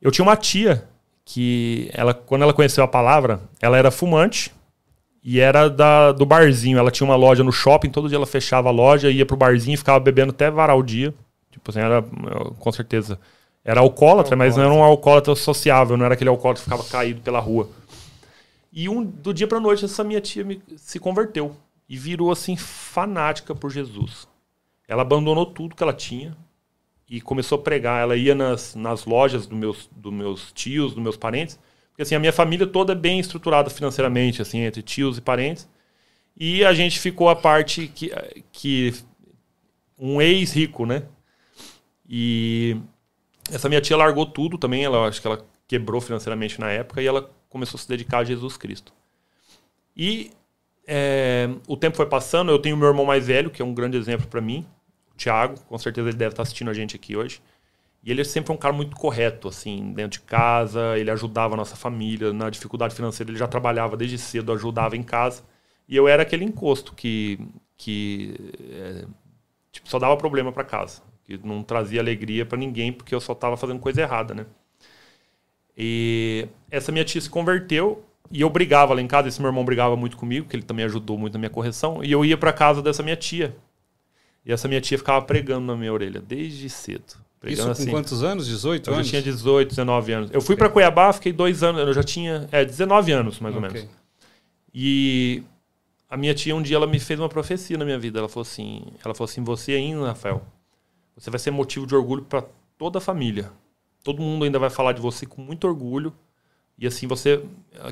[0.00, 0.84] eu tinha uma tia
[1.24, 4.50] que ela, quando ela conheceu a palavra, ela era fumante
[5.22, 6.78] e era da, do barzinho.
[6.78, 9.74] Ela tinha uma loja no shopping, todo dia ela fechava a loja, ia pro barzinho
[9.74, 11.12] e ficava bebendo até varar o dia.
[11.50, 12.02] Tipo assim, era
[12.58, 13.18] com certeza.
[13.62, 17.20] Era alcoólatra, mas não era um alcoólatra sociável, não era aquele alcoólatra que ficava caído
[17.22, 17.68] pela rua.
[18.76, 21.56] E um, do dia pra noite, essa minha tia me, se converteu
[21.88, 24.26] e virou assim fanática por Jesus.
[24.88, 26.36] Ela abandonou tudo que ela tinha
[27.08, 28.02] e começou a pregar.
[28.02, 31.56] Ela ia nas, nas lojas dos meus, do meus tios, dos meus parentes,
[31.90, 35.68] porque assim, a minha família toda é bem estruturada financeiramente, assim, entre tios e parentes.
[36.36, 38.10] E a gente ficou a parte que,
[38.50, 38.92] que
[39.96, 41.04] um ex-rico, né?
[42.08, 42.76] E
[43.52, 47.06] essa minha tia largou tudo também, ela acho que ela quebrou financeiramente na época e
[47.06, 48.92] ela começou a se dedicar a Jesus Cristo.
[49.96, 50.32] E
[50.88, 53.96] é, o tempo foi passando, eu tenho meu irmão mais velho, que é um grande
[53.96, 54.66] exemplo para mim,
[55.12, 57.40] o Thiago, com certeza ele deve estar assistindo a gente aqui hoje.
[58.02, 61.56] E ele sempre foi um cara muito correto, assim, dentro de casa, ele ajudava a
[61.56, 65.44] nossa família, na dificuldade financeira ele já trabalhava desde cedo, ajudava em casa.
[65.88, 67.38] E eu era aquele encosto que,
[67.76, 68.34] que
[68.68, 69.06] é,
[69.70, 73.32] tipo, só dava problema para casa, que não trazia alegria para ninguém porque eu só
[73.32, 74.44] estava fazendo coisa errada, né?
[75.76, 79.64] E essa minha tia se converteu e eu brigava lá em casa, esse meu irmão
[79.64, 82.52] brigava muito comigo, que ele também ajudou muito na minha correção, e eu ia para
[82.52, 83.54] casa dessa minha tia.
[84.44, 87.14] E essa minha tia ficava pregando na minha orelha desde cedo.
[87.44, 87.90] Isso com assim.
[87.90, 88.46] quantos anos?
[88.46, 89.06] 18 eu anos?
[89.06, 90.30] Eu tinha 18, 19 anos.
[90.32, 93.68] Eu fui para Cuiabá, fiquei dois anos, eu já tinha é, 19 anos, mais okay.
[93.68, 93.90] ou menos.
[94.72, 95.42] E
[96.08, 98.18] a minha tia, um dia, ela me fez uma profecia na minha vida.
[98.18, 100.42] Ela falou assim, ela falou assim, você ainda, Rafael,
[101.16, 102.44] você vai ser motivo de orgulho para
[102.78, 103.50] toda a família.
[104.04, 106.12] Todo mundo ainda vai falar de você com muito orgulho.
[106.78, 107.42] E assim, você...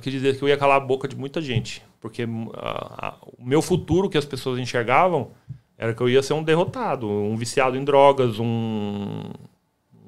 [0.00, 1.82] Quer dizer que eu ia calar a boca de muita gente.
[2.00, 2.22] Porque
[2.54, 5.30] a, a, o meu futuro, que as pessoas enxergavam
[5.82, 9.30] era que eu ia ser um derrotado, um viciado em drogas, um,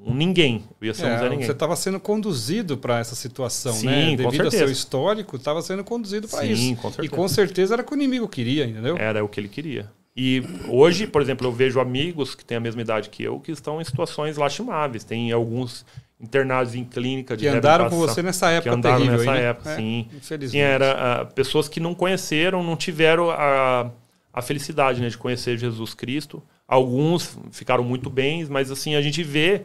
[0.05, 0.63] um ninguém.
[0.79, 1.45] Eu ia ser é, um Zé Ninguém.
[1.45, 4.15] Você estava sendo conduzido para essa situação, Sim, né?
[4.15, 6.61] Devido ao seu histórico, estava sendo conduzido para isso.
[6.61, 7.05] Sim, com certeza.
[7.05, 8.97] E com certeza era o que o inimigo queria, entendeu?
[8.97, 9.91] Era o que ele queria.
[10.15, 13.51] E hoje, por exemplo, eu vejo amigos que têm a mesma idade que eu que
[13.51, 15.03] estão em situações lastimáveis.
[15.03, 15.85] Tem alguns
[16.19, 19.41] internados em clínica de que andaram com você nessa época que andaram terrível, nessa aí,
[19.41, 19.45] né?
[19.49, 20.07] época, é, sim.
[20.15, 20.51] Infelizmente.
[20.51, 23.91] Sim, era uh, pessoas que não conheceram, não tiveram a
[24.35, 26.43] a felicidade né, de conhecer Jesus Cristo.
[26.67, 29.61] Alguns ficaram muito bem, mas assim a gente vê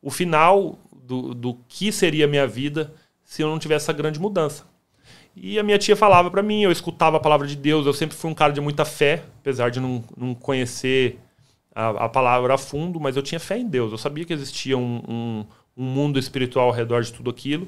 [0.00, 4.20] o final do, do que seria a minha vida se eu não tivesse essa grande
[4.20, 4.64] mudança.
[5.36, 8.16] E a minha tia falava para mim, eu escutava a palavra de Deus, eu sempre
[8.16, 11.18] fui um cara de muita fé, apesar de não, não conhecer
[11.74, 13.90] a, a palavra a fundo, mas eu tinha fé em Deus.
[13.90, 17.66] Eu sabia que existia um, um, um mundo espiritual ao redor de tudo aquilo.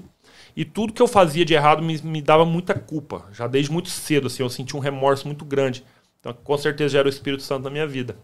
[0.56, 3.26] E tudo que eu fazia de errado me, me dava muita culpa.
[3.32, 5.84] Já desde muito cedo, assim, eu sentia um remorso muito grande.
[6.20, 8.16] Então, com certeza já era o Espírito Santo na minha vida.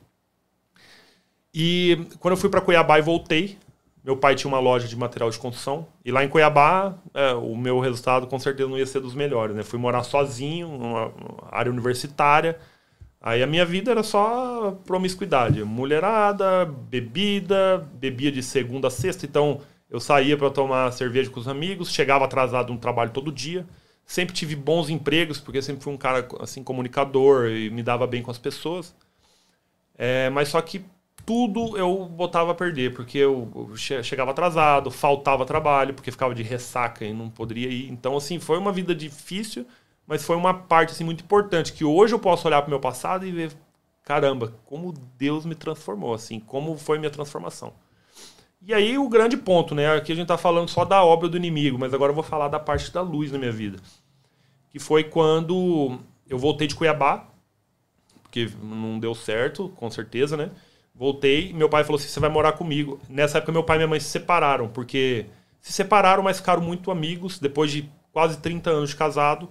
[1.53, 3.59] E quando eu fui para Cuiabá e voltei,
[4.05, 5.87] meu pai tinha uma loja de material de construção.
[6.05, 9.55] E lá em Cuiabá, é, o meu resultado com certeza não ia ser dos melhores.
[9.55, 9.63] Né?
[9.63, 11.13] Fui morar sozinho, numa
[11.51, 12.59] área universitária.
[13.21, 15.63] Aí a minha vida era só promiscuidade.
[15.63, 19.25] Mulherada, bebida, bebia de segunda a sexta.
[19.25, 23.65] Então eu saía para tomar cerveja com os amigos, chegava atrasado no trabalho todo dia.
[24.05, 28.21] Sempre tive bons empregos, porque sempre fui um cara assim comunicador e me dava bem
[28.21, 28.93] com as pessoas.
[29.97, 30.85] É, mas só que
[31.25, 37.05] tudo eu botava a perder, porque eu chegava atrasado, faltava trabalho, porque ficava de ressaca
[37.05, 37.91] e não poderia ir.
[37.91, 39.67] Então, assim, foi uma vida difícil,
[40.07, 42.81] mas foi uma parte assim, muito importante, que hoje eu posso olhar para o meu
[42.81, 43.53] passado e ver,
[44.05, 47.73] caramba, como Deus me transformou, assim, como foi minha transformação.
[48.65, 49.93] E aí o grande ponto, né?
[49.97, 52.49] Aqui a gente está falando só da obra do inimigo, mas agora eu vou falar
[52.49, 53.79] da parte da luz na minha vida.
[54.71, 57.29] Que foi quando eu voltei de Cuiabá,
[58.23, 60.51] porque não deu certo, com certeza, né?
[61.03, 63.01] Voltei, meu pai falou assim: você vai morar comigo.
[63.09, 65.27] Nessa época, meu pai e minha mãe se separaram, porque
[65.61, 67.41] se separaram, mas ficaram muito amigos.
[67.41, 69.51] Depois de quase 30 anos de casado,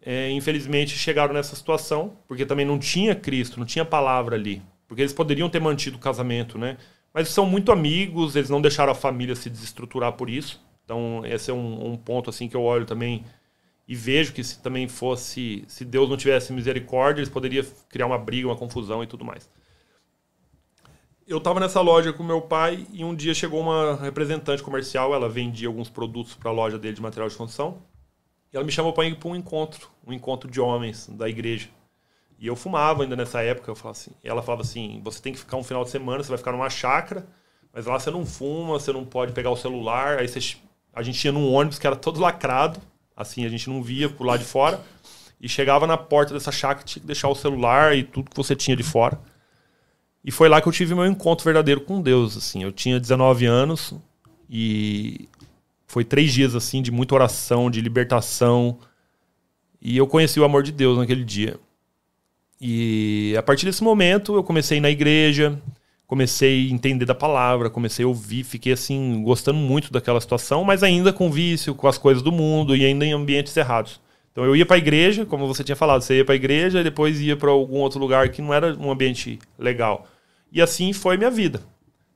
[0.00, 4.62] é, infelizmente chegaram nessa situação, porque também não tinha Cristo, não tinha palavra ali.
[4.86, 6.76] Porque eles poderiam ter mantido o casamento, né?
[7.12, 10.64] Mas são muito amigos, eles não deixaram a família se desestruturar por isso.
[10.84, 13.24] Então, esse é um, um ponto assim que eu olho também
[13.88, 18.18] e vejo que se também fosse, se Deus não tivesse misericórdia, eles poderiam criar uma
[18.18, 19.50] briga, uma confusão e tudo mais.
[21.30, 25.28] Eu estava nessa loja com meu pai e um dia chegou uma representante comercial, ela
[25.28, 27.78] vendia alguns produtos para a loja dele de material de construção.
[28.52, 31.68] E ela me chamou para ir para um encontro, um encontro de homens da igreja.
[32.36, 33.70] E eu fumava ainda nessa época.
[33.70, 36.30] Eu falava assim, ela falava assim: você tem que ficar um final de semana, você
[36.30, 37.24] vai ficar numa chácara,
[37.72, 40.18] mas lá você não fuma, você não pode pegar o celular.
[40.18, 40.56] Aí você,
[40.92, 42.80] a gente ia num ônibus que era todo lacrado,
[43.16, 44.80] assim, a gente não via por lá de fora.
[45.40, 48.56] E chegava na porta dessa chácara, tinha que deixar o celular e tudo que você
[48.56, 49.16] tinha de fora.
[50.24, 52.62] E foi lá que eu tive meu encontro verdadeiro com Deus, assim.
[52.62, 53.94] Eu tinha 19 anos
[54.48, 55.28] e
[55.86, 58.78] foi três dias, assim, de muita oração, de libertação,
[59.82, 61.58] E eu conheci o amor de Deus naquele dia.
[62.60, 65.58] E a partir desse momento eu comecei na igreja,
[66.06, 70.82] comecei a entender da palavra, comecei a ouvir, fiquei assim, gostando muito daquela situação, mas
[70.82, 74.00] ainda com vício, com as coisas do mundo e ainda em ambientes errados.
[74.32, 76.80] Então eu ia para a igreja, como você tinha falado, você ia para a igreja
[76.80, 80.06] e depois ia para algum outro lugar que não era um ambiente legal.
[80.52, 81.62] E assim foi minha vida.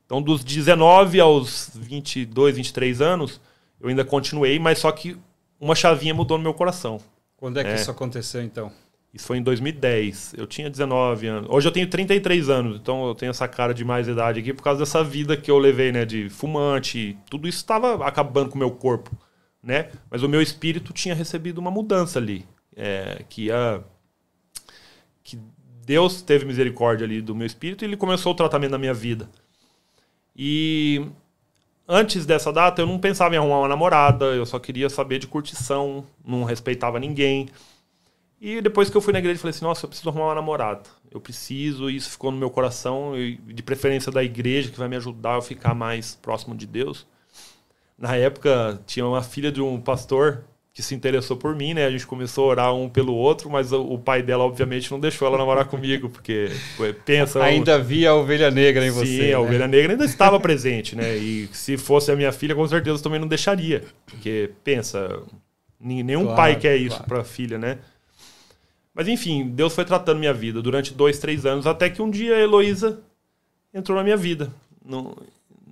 [0.07, 3.41] Então dos 19 aos 22, 23 anos,
[3.81, 5.17] eu ainda continuei, mas só que
[5.61, 7.01] uma chavinha mudou no meu coração.
[7.37, 7.75] Quando é que é.
[7.75, 8.71] isso aconteceu então?
[9.15, 10.35] Isso foi em 2010.
[10.37, 11.49] Eu tinha 19 anos.
[11.49, 14.63] Hoje eu tenho 33 anos, então eu tenho essa cara de mais idade aqui por
[14.63, 16.05] causa dessa vida que eu levei, né?
[16.05, 17.17] De fumante.
[17.31, 19.17] Tudo isso estava acabando com o meu corpo,
[19.65, 19.91] né?
[20.11, 22.47] Mas o meu espírito tinha recebido uma mudança ali.
[22.77, 23.81] É, que a.
[25.23, 25.39] Que
[25.85, 29.29] Deus teve misericórdia ali do meu espírito e ele começou o tratamento da minha vida.
[30.37, 31.07] E
[31.89, 35.27] antes dessa data eu não pensava em arrumar uma namorada, eu só queria saber de
[35.27, 37.49] curtição, não respeitava ninguém.
[38.41, 40.83] E depois que eu fui na igreja, falei assim: nossa, eu preciso arrumar uma namorada.
[41.11, 43.13] Eu preciso, e isso ficou no meu coração,
[43.47, 47.07] de preferência da igreja, que vai me ajudar a ficar mais próximo de Deus.
[47.99, 51.87] Na época, tinha uma filha de um pastor que se interessou por mim, né?
[51.87, 55.29] A gente começou a orar um pelo outro, mas o, pai dela, obviamente, não deixou
[55.29, 56.51] ela namorar comigo, porque
[57.05, 57.41] pensa.
[57.45, 59.07] Ainda via a ovelha negra em Sim, você.
[59.07, 59.37] Sim, a né?
[59.39, 61.17] ovelha negra ainda estava presente, né?
[61.17, 63.85] E se fosse a minha filha, com certeza também não deixaria.
[64.05, 65.23] Porque pensa,
[65.79, 67.05] nenhum claro, pai quer isso claro.
[67.05, 67.79] para a filha, né?
[68.93, 72.35] Mas enfim, Deus foi tratando minha vida durante dois, três anos, até que um dia
[72.35, 73.01] a Heloísa
[73.73, 74.53] entrou na minha vida.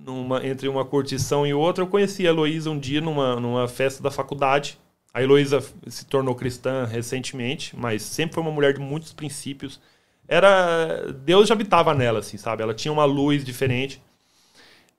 [0.05, 4.03] Numa, entre uma curtição e outra, eu conheci a Heloísa um dia numa, numa festa
[4.03, 4.77] da faculdade.
[5.13, 9.79] A Heloísa se tornou cristã recentemente, mas sempre foi uma mulher de muitos princípios.
[10.27, 12.63] Era Deus já habitava nela, assim, sabe?
[12.63, 14.01] Ela tinha uma luz diferente.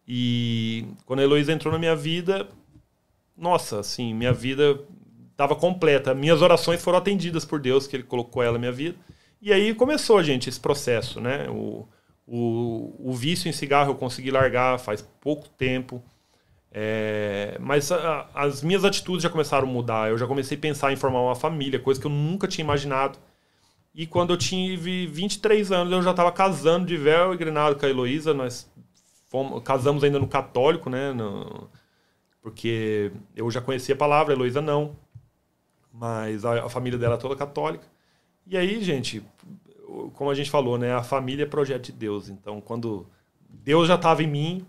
[0.06, 2.48] E quando a Heloísa entrou na minha vida,
[3.36, 4.78] nossa, assim, minha vida
[5.32, 6.14] estava completa.
[6.14, 8.96] Minhas orações foram atendidas por Deus, que Ele colocou ela na minha vida.
[9.42, 11.48] E aí começou, gente, esse processo, né?
[11.50, 11.88] O,
[12.26, 16.02] o, o vício em cigarro eu consegui largar faz pouco tempo.
[16.72, 20.10] É, mas a, as minhas atitudes já começaram a mudar.
[20.10, 23.18] Eu já comecei a pensar em formar uma família, coisa que eu nunca tinha imaginado.
[23.94, 27.86] E quando eu tive 23 anos, eu já estava casando de véu e grenado com
[27.86, 28.34] a Heloísa.
[28.34, 28.68] Nós
[29.28, 31.12] fomos, casamos ainda no católico, né?
[31.12, 31.70] No,
[32.42, 34.96] porque eu já conhecia a palavra, a Heloísa não
[35.94, 37.86] mas a, a família dela é toda católica.
[38.46, 39.22] E aí, gente,
[40.14, 42.28] como a gente falou, né, a família é projeto de Deus.
[42.28, 43.06] Então, quando
[43.48, 44.66] Deus já estava em mim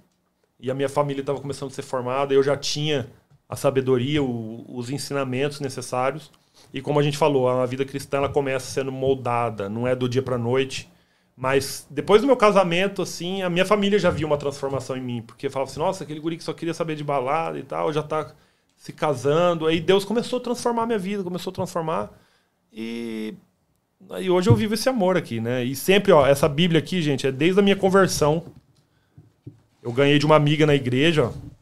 [0.60, 3.10] e a minha família estava começando a ser formada, eu já tinha
[3.47, 6.32] a sabedoria, o, os ensinamentos necessários.
[6.73, 10.10] E como a gente falou, a vida cristã ela começa sendo moldada, não é do
[10.10, 10.91] dia para noite.
[11.36, 15.21] Mas depois do meu casamento, assim, a minha família já viu uma transformação em mim,
[15.21, 17.99] porque falava assim: "Nossa, aquele guri que só queria saber de balada e tal, já
[17.99, 18.34] está
[18.78, 19.67] se casando.
[19.67, 22.12] Aí Deus começou a transformar a minha vida, começou a transformar.
[22.71, 23.36] E
[24.10, 25.63] aí hoje eu vivo esse amor aqui, né?
[25.63, 28.43] E sempre, ó, essa Bíblia aqui, gente, é desde a minha conversão.
[29.81, 31.55] Eu ganhei de uma amiga na igreja, ó.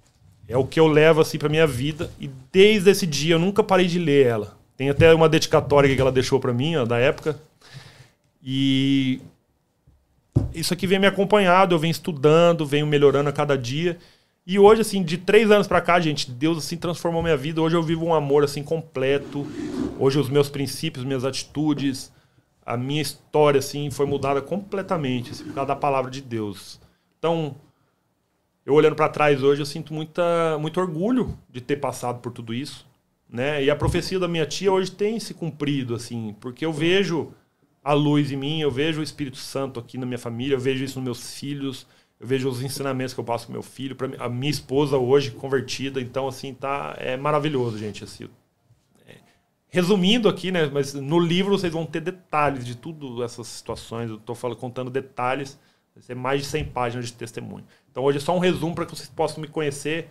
[0.47, 3.63] É o que eu levo assim para minha vida e desde esse dia eu nunca
[3.63, 4.57] parei de ler ela.
[4.75, 7.39] Tem até uma dedicatória que ela deixou para mim, ó, da época.
[8.43, 9.21] E
[10.53, 13.97] isso aqui vem me acompanhado, eu venho estudando, venho melhorando a cada dia.
[14.45, 17.61] E hoje, assim, de três anos para cá, gente, Deus assim transformou minha vida.
[17.61, 19.47] Hoje eu vivo um amor assim completo.
[19.97, 22.11] Hoje os meus princípios, minhas atitudes,
[22.65, 26.79] a minha história assim foi mudada completamente assim, por causa da palavra de Deus.
[27.19, 27.55] Então,
[28.65, 32.53] eu olhando para trás hoje, eu sinto muita, muito orgulho de ter passado por tudo
[32.53, 32.85] isso,
[33.29, 33.63] né?
[33.63, 37.33] E a profecia da minha tia hoje tem se cumprido assim, porque eu vejo
[37.83, 40.83] a luz em mim, eu vejo o Espírito Santo aqui na minha família, eu vejo
[40.83, 41.85] isso nos meus filhos
[42.23, 45.31] eu vejo os ensinamentos que eu passo pro meu filho, para a minha esposa hoje
[45.31, 48.29] convertida, então assim tá é maravilhoso, gente, assim.
[49.73, 54.17] Resumindo aqui, né, mas no livro vocês vão ter detalhes de tudo essas situações, eu
[54.17, 55.59] estou contando detalhes,
[55.95, 57.65] vai ser mais de 100 páginas de testemunho.
[57.89, 60.09] Então hoje é só um resumo para que vocês possam me conhecer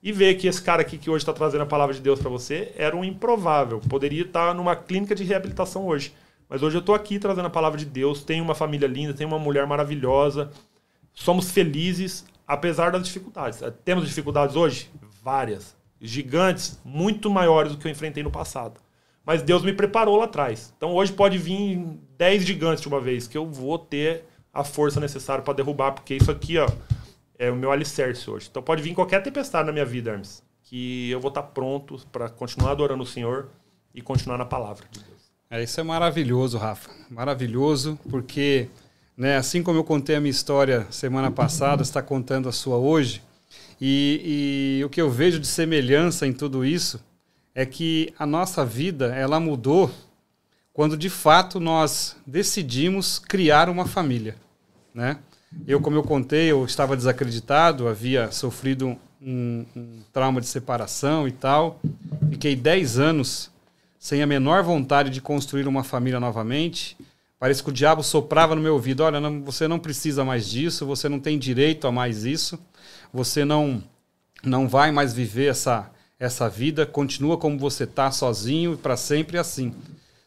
[0.00, 2.30] e ver que esse cara aqui que hoje está trazendo a palavra de Deus para
[2.30, 6.14] você era um improvável, poderia estar tá numa clínica de reabilitação hoje.
[6.48, 9.28] Mas hoje eu estou aqui trazendo a palavra de Deus, tenho uma família linda, tenho
[9.28, 10.52] uma mulher maravilhosa,
[11.12, 13.58] somos felizes apesar das dificuldades.
[13.84, 14.88] Temos dificuldades hoje?
[15.20, 15.74] Várias.
[16.00, 18.80] Gigantes, muito maiores do que eu enfrentei no passado.
[19.30, 20.74] Mas Deus me preparou lá atrás.
[20.76, 21.80] Então hoje pode vir
[22.18, 26.16] 10 gigantes de uma vez, que eu vou ter a força necessária para derrubar, porque
[26.16, 26.68] isso aqui, ó,
[27.38, 28.48] é o meu alicerce hoje.
[28.50, 32.28] Então pode vir qualquer tempestade na minha vida, Hermes, que eu vou estar pronto para
[32.28, 33.50] continuar adorando o Senhor
[33.94, 35.30] e continuar na palavra de Deus.
[35.48, 36.90] É, isso é maravilhoso, Rafa.
[37.08, 38.68] Maravilhoso, porque
[39.16, 39.36] né?
[39.36, 43.22] Assim como eu contei a minha história semana passada, está contando a sua hoje.
[43.80, 47.00] E, e, o que eu vejo de semelhança em tudo isso
[47.54, 49.90] é que a nossa vida ela mudou
[50.72, 54.36] quando de fato nós decidimos criar uma família,
[54.94, 55.18] né?
[55.66, 61.32] Eu, como eu contei, eu estava desacreditado, havia sofrido um, um trauma de separação e
[61.32, 61.80] tal.
[62.30, 63.50] Fiquei 10 anos
[63.98, 66.96] sem a menor vontade de construir uma família novamente.
[67.38, 70.86] Parece que o diabo soprava no meu ouvido: olha, não, você não precisa mais disso,
[70.86, 72.58] você não tem direito a mais isso,
[73.12, 73.82] você não,
[74.44, 75.90] não vai mais viver essa,
[76.20, 79.74] essa vida, continua como você está, sozinho e para sempre assim.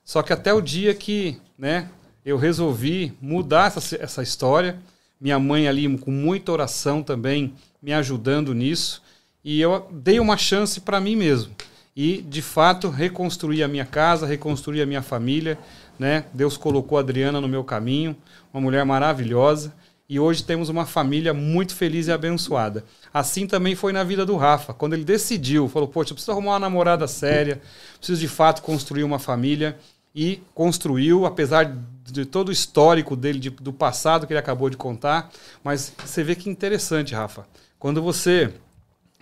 [0.04, 1.88] Só que até o dia que né,
[2.26, 4.80] eu resolvi mudar essa, essa história,
[5.22, 9.04] minha mãe ali com muita oração também me ajudando nisso,
[9.44, 11.54] e eu dei uma chance para mim mesmo.
[11.96, 15.60] E, de fato, reconstruí a minha casa, reconstruí a minha família.
[16.00, 16.26] Né?
[16.34, 18.16] Deus colocou a Adriana no meu caminho,
[18.52, 19.74] uma mulher maravilhosa.
[20.08, 22.84] E hoje temos uma família muito feliz e abençoada.
[23.14, 24.74] Assim também foi na vida do Rafa.
[24.74, 27.62] Quando ele decidiu, falou: Poxa, eu preciso arrumar uma namorada séria,
[27.98, 29.78] preciso de fato construir uma família.
[30.16, 34.78] E construiu, apesar de todo o histórico dele, de, do passado que ele acabou de
[34.78, 35.32] contar.
[35.64, 37.48] Mas você vê que interessante, Rafa.
[37.80, 38.54] Quando você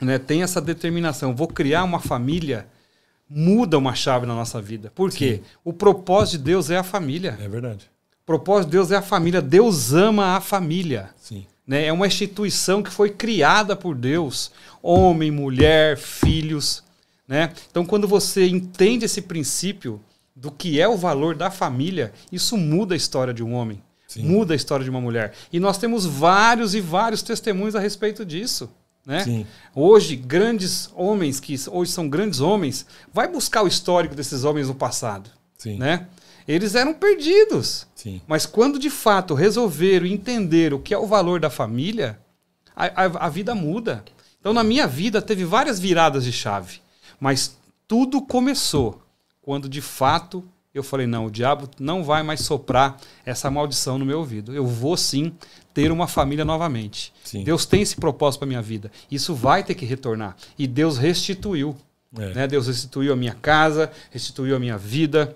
[0.01, 2.67] né, tem essa determinação, vou criar uma família,
[3.29, 4.91] muda uma chave na nossa vida.
[4.93, 5.41] Por quê?
[5.41, 5.49] Sim.
[5.63, 7.37] O propósito de Deus é a família.
[7.39, 7.89] É verdade.
[8.31, 9.41] Propósito de Deus é a família.
[9.41, 11.09] Deus ama a família.
[11.17, 11.45] Sim.
[11.67, 11.87] Né?
[11.87, 14.51] É uma instituição que foi criada por Deus.
[14.81, 16.81] Homem, mulher, filhos.
[17.27, 17.51] Né?
[17.69, 19.99] Então, quando você entende esse princípio
[20.33, 23.83] do que é o valor da família, isso muda a história de um homem.
[24.07, 24.23] Sim.
[24.23, 25.33] Muda a história de uma mulher.
[25.51, 28.69] E nós temos vários e vários testemunhos a respeito disso.
[29.05, 29.45] Né?
[29.75, 34.75] Hoje, grandes homens, que hoje são grandes homens, vai buscar o histórico desses homens no
[34.75, 35.29] passado.
[35.57, 35.77] Sim.
[35.77, 36.07] Né?
[36.51, 37.87] Eles eram perdidos.
[37.95, 38.21] Sim.
[38.27, 42.19] Mas quando de fato resolveram entender o que é o valor da família,
[42.75, 44.03] a, a, a vida muda.
[44.39, 46.81] Então, na minha vida, teve várias viradas de chave.
[47.19, 49.01] Mas tudo começou
[49.41, 50.43] quando de fato
[50.73, 54.53] eu falei: não, o diabo não vai mais soprar essa maldição no meu ouvido.
[54.53, 55.33] Eu vou sim
[55.73, 57.13] ter uma família novamente.
[57.23, 57.43] Sim.
[57.43, 58.91] Deus tem esse propósito para minha vida.
[59.09, 60.35] Isso vai ter que retornar.
[60.57, 61.75] E Deus restituiu.
[62.17, 62.33] É.
[62.33, 62.47] Né?
[62.47, 65.35] Deus restituiu a minha casa, restituiu a minha vida,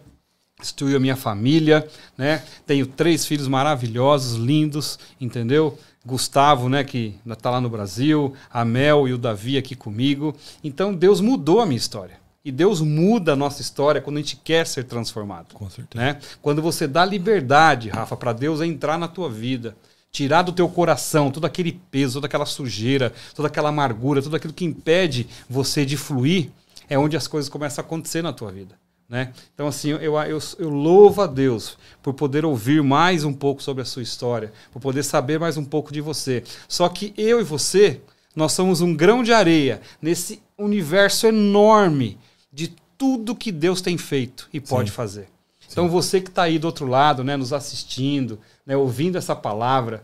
[0.59, 1.87] restituiu a minha família.
[2.17, 2.43] Né?
[2.65, 5.77] Tenho três filhos maravilhosos, lindos, entendeu?
[6.05, 10.35] Gustavo, né, que está lá no Brasil, a Mel e o Davi aqui comigo.
[10.63, 12.23] Então Deus mudou a minha história.
[12.43, 15.55] E Deus muda a nossa história quando a gente quer ser transformado.
[15.55, 16.03] Com certeza.
[16.03, 16.19] Né?
[16.43, 19.75] Quando você dá liberdade, Rafa, para Deus entrar na tua vida,
[20.11, 24.53] tirar do teu coração todo aquele peso, toda aquela sujeira, toda aquela amargura, tudo aquilo
[24.53, 26.51] que impede você de fluir,
[26.87, 28.75] é onde as coisas começam a acontecer na tua vida.
[29.07, 29.31] Né?
[29.53, 33.83] Então, assim, eu, eu, eu, louvo a Deus por poder ouvir mais um pouco sobre
[33.83, 36.43] a sua história, por poder saber mais um pouco de você.
[36.67, 38.01] Só que eu e você,
[38.35, 42.17] nós somos um grão de areia nesse universo enorme
[42.51, 44.95] de tudo que Deus tem feito e pode Sim.
[44.95, 45.27] fazer.
[45.69, 50.03] Então você que está aí do outro lado, né, nos assistindo, né, ouvindo essa palavra,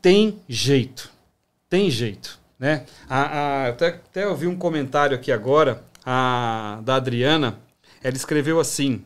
[0.00, 1.10] tem jeito,
[1.68, 2.84] tem jeito, né?
[3.08, 7.58] A, a, até, até ouvi um comentário aqui agora a, da Adriana,
[8.02, 9.04] ela escreveu assim: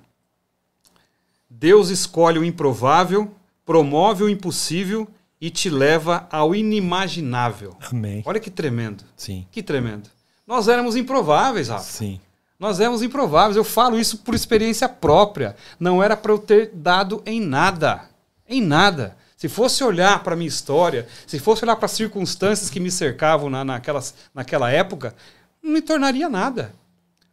[1.49, 3.33] Deus escolhe o improvável,
[3.65, 5.09] promove o impossível
[5.41, 7.77] e te leva ao inimaginável.
[7.91, 8.23] Amém.
[8.25, 9.05] Olha que tremendo.
[9.17, 9.47] Sim.
[9.51, 10.09] Que tremendo.
[10.47, 11.85] Nós éramos improváveis, Rafa.
[11.85, 12.21] Sim.
[12.59, 13.57] Nós éramos improváveis.
[13.57, 15.57] Eu falo isso por experiência própria.
[15.79, 18.09] Não era para eu ter dado em nada.
[18.49, 19.17] Em nada.
[19.37, 22.91] Se fosse olhar para a minha história, se fosse olhar para as circunstâncias que me
[22.91, 25.15] cercavam na, naquelas, naquela época,
[25.63, 26.75] não me tornaria nada.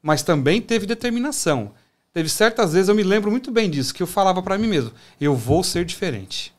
[0.01, 1.71] Mas também teve determinação.
[2.13, 4.91] Teve certas vezes, eu me lembro muito bem disso, que eu falava para mim mesmo:
[5.19, 6.53] eu vou ser diferente.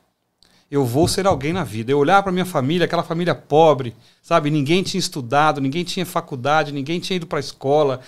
[0.71, 1.91] Eu vou ser alguém na vida.
[1.91, 4.49] Eu olhava para minha família, aquela família pobre, sabe?
[4.49, 7.99] Ninguém tinha estudado, ninguém tinha faculdade, ninguém tinha ido para a escola,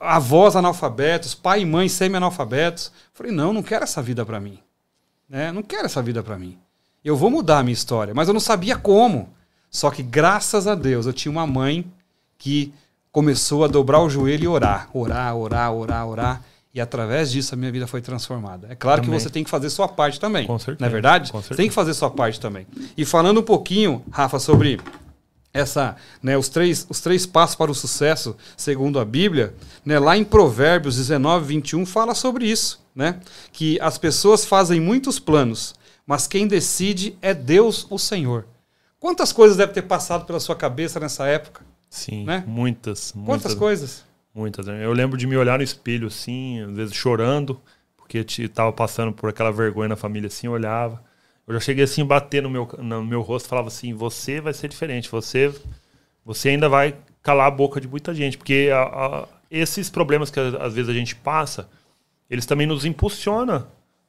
[0.00, 2.90] avós analfabetos, pai e mãe semi-analfabetos.
[3.12, 4.58] Falei, não, não quero essa vida para mim.
[5.28, 5.52] Né?
[5.52, 6.58] Não quero essa vida para mim.
[7.04, 9.28] Eu vou mudar a minha história, mas eu não sabia como.
[9.70, 11.84] Só que graças a Deus eu tinha uma mãe
[12.38, 12.72] que
[13.14, 16.42] começou a dobrar o joelho e orar, orar, orar, orar, orar.
[16.74, 18.66] E através disso a minha vida foi transformada.
[18.68, 19.16] É claro também.
[19.16, 20.48] que você tem que fazer sua parte também.
[20.48, 20.78] Com certeza.
[20.80, 21.30] Não é verdade?
[21.30, 21.56] Com certeza.
[21.56, 22.66] Tem que fazer sua parte também.
[22.96, 24.80] E falando um pouquinho, Rafa, sobre
[25.52, 29.54] essa, né, os, três, os três passos para o sucesso, segundo a Bíblia,
[29.84, 32.84] né, lá em Provérbios 19, 21, fala sobre isso.
[32.96, 33.20] Né?
[33.52, 38.44] Que as pessoas fazem muitos planos, mas quem decide é Deus, o Senhor.
[38.98, 41.73] Quantas coisas deve ter passado pela sua cabeça nessa época?
[41.94, 42.42] Sim, né?
[42.44, 43.42] muitas, muitas.
[43.42, 44.04] Quantas coisas?
[44.34, 44.66] Muitas.
[44.66, 44.84] Né?
[44.84, 47.60] Eu lembro de me olhar no espelho assim, às vezes chorando,
[47.96, 51.00] porque estava passando por aquela vergonha na família assim, eu olhava.
[51.46, 54.66] Eu já cheguei assim, bater no meu, no meu rosto, falava assim: você vai ser
[54.66, 55.54] diferente, você,
[56.24, 60.40] você ainda vai calar a boca de muita gente, porque a, a, esses problemas que
[60.40, 61.68] às vezes a gente passa,
[62.28, 63.68] eles também nos impulsionam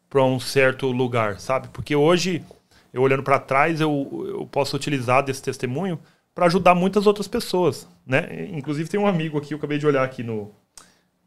[0.09, 1.67] para um certo lugar, sabe?
[1.67, 2.43] Porque hoje,
[2.91, 5.99] eu olhando para trás, eu, eu posso utilizar desse testemunho
[6.35, 8.49] para ajudar muitas outras pessoas, né?
[8.51, 10.51] Inclusive tem um amigo aqui, eu acabei de olhar aqui no,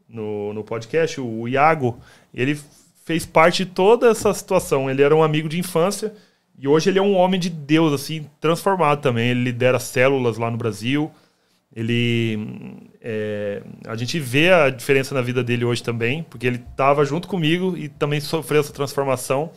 [0.07, 1.99] no, no podcast, o Iago,
[2.33, 2.57] ele
[3.03, 4.87] fez parte de toda essa situação.
[4.87, 6.13] Ele era um amigo de infância
[6.57, 9.29] e hoje ele é um homem de Deus, assim, transformado também.
[9.29, 11.09] Ele lidera células lá no Brasil.
[11.75, 12.37] Ele.
[13.01, 17.27] É, a gente vê a diferença na vida dele hoje também, porque ele estava junto
[17.27, 19.51] comigo e também sofreu essa transformação.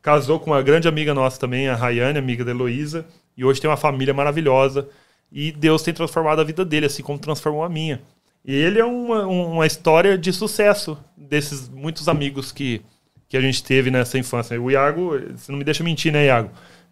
[0.00, 3.06] Casou com uma grande amiga nossa também, a Rayane, amiga da Heloísa,
[3.36, 4.88] e hoje tem uma família maravilhosa.
[5.30, 8.00] E Deus tem transformado a vida dele, assim como transformou a minha.
[8.44, 12.82] E ele é uma, uma história de sucesso desses muitos amigos que,
[13.28, 14.60] que a gente teve nessa infância.
[14.60, 16.50] O Iago, você não me deixa mentir, né, Iago?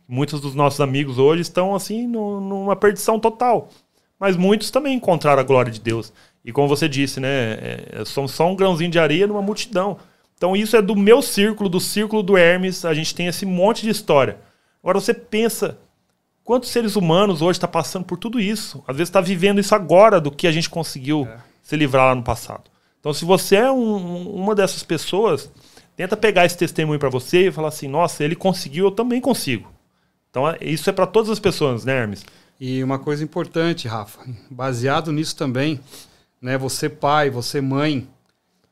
[0.08, 3.68] Muitos dos nossos amigos hoje estão, assim, no, numa perdição total.
[4.18, 6.12] Mas muitos também encontraram a glória de Deus.
[6.44, 7.58] E como você disse, né,
[7.90, 9.98] é, somos só um grãozinho de areia numa multidão.
[10.36, 13.82] Então isso é do meu círculo, do círculo do Hermes, a gente tem esse monte
[13.82, 14.38] de história.
[14.82, 15.78] Agora você pensa
[16.44, 18.82] Quantos seres humanos hoje estão tá passando por tudo isso?
[18.86, 21.38] Às vezes está vivendo isso agora do que a gente conseguiu é.
[21.62, 22.64] se livrar lá no passado.
[22.98, 25.50] Então, se você é um, uma dessas pessoas,
[25.96, 29.70] tenta pegar esse testemunho para você e falar assim: nossa, ele conseguiu, eu também consigo.
[30.30, 32.24] Então, é, isso é para todas as pessoas, né, Hermes?
[32.58, 35.80] E uma coisa importante, Rafa, baseado nisso também,
[36.40, 38.08] né, você pai, você mãe,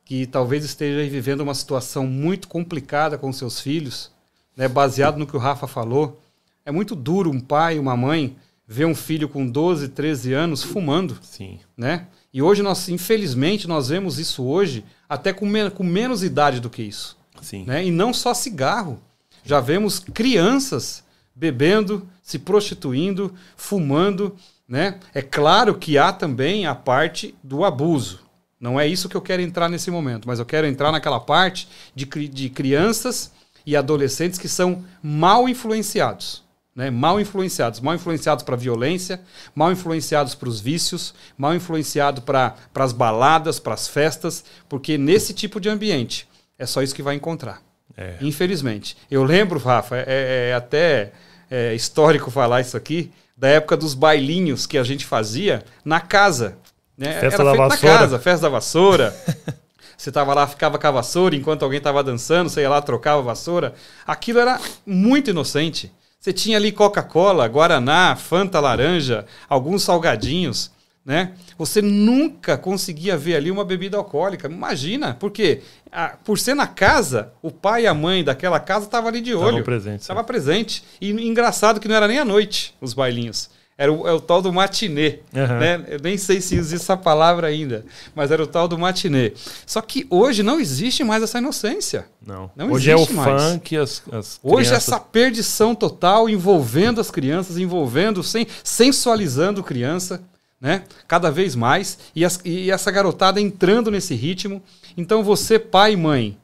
[0.05, 4.11] que talvez esteja vivendo uma situação muito complicada com seus filhos,
[4.55, 6.21] né, baseado no que o Rafa falou,
[6.65, 8.35] é muito duro um pai, uma mãe,
[8.67, 11.17] ver um filho com 12, 13 anos fumando.
[11.21, 11.59] Sim.
[11.75, 12.07] Né?
[12.33, 16.69] E hoje nós, infelizmente, nós vemos isso hoje até com, men com menos idade do
[16.69, 17.17] que isso.
[17.41, 17.65] Sim.
[17.65, 17.85] Né?
[17.85, 19.01] E não só cigarro.
[19.43, 21.03] Já vemos crianças
[21.35, 24.35] bebendo, se prostituindo, fumando.
[24.67, 24.99] Né?
[25.13, 28.21] É claro que há também a parte do abuso.
[28.59, 31.67] Não é isso que eu quero entrar nesse momento, mas eu quero entrar naquela parte
[31.95, 33.31] de, de crianças
[33.65, 36.43] e adolescentes que são mal influenciados
[36.75, 39.21] né, mal influenciados, mal influenciados para a violência,
[39.53, 45.33] mal influenciados para os vícios, mal influenciados para as baladas, para as festas, porque nesse
[45.33, 47.61] tipo de ambiente é só isso que vai encontrar.
[47.97, 48.15] É.
[48.21, 48.95] Infelizmente.
[49.09, 51.11] Eu lembro, Rafa, é, é, é até
[51.49, 56.57] é, histórico falar isso aqui, da época dos bailinhos que a gente fazia na casa.
[56.97, 57.19] Né?
[57.19, 57.93] Festa Era da vassoura.
[57.93, 59.15] na casa, festa da vassoura.
[59.97, 63.19] Você tava lá, ficava com a vassoura enquanto alguém tava dançando, você ia lá, trocava
[63.19, 63.75] a vassoura.
[64.07, 65.93] Aquilo era muito inocente.
[66.21, 70.69] Você tinha ali Coca-Cola, Guaraná, Fanta laranja, alguns salgadinhos,
[71.03, 71.33] né?
[71.57, 74.47] Você nunca conseguia ver ali uma bebida alcoólica.
[74.47, 79.09] Imagina, porque a, por ser na casa, o pai e a mãe daquela casa estavam
[79.09, 79.47] ali de olho.
[79.47, 80.01] Estava presente.
[80.01, 80.83] Estava presente.
[81.01, 83.49] E engraçado que não era nem à noite os bailinhos.
[83.81, 85.21] Era o, é o tal do matinê.
[85.33, 85.59] Uhum.
[85.59, 85.83] Né?
[85.87, 89.33] Eu nem sei se usa essa palavra ainda, mas era o tal do matinê.
[89.65, 92.05] Só que hoje não existe mais essa inocência.
[92.23, 92.51] Não.
[92.55, 93.41] não hoje é o mais.
[93.41, 94.87] funk, as, as Hoje crianças...
[94.87, 100.21] essa perdição total envolvendo as crianças, envolvendo, sem, sensualizando criança.
[100.61, 100.83] Né?
[101.07, 101.97] Cada vez mais.
[102.15, 104.61] E, as, e essa garotada entrando nesse ritmo.
[104.95, 106.37] Então você, pai e mãe,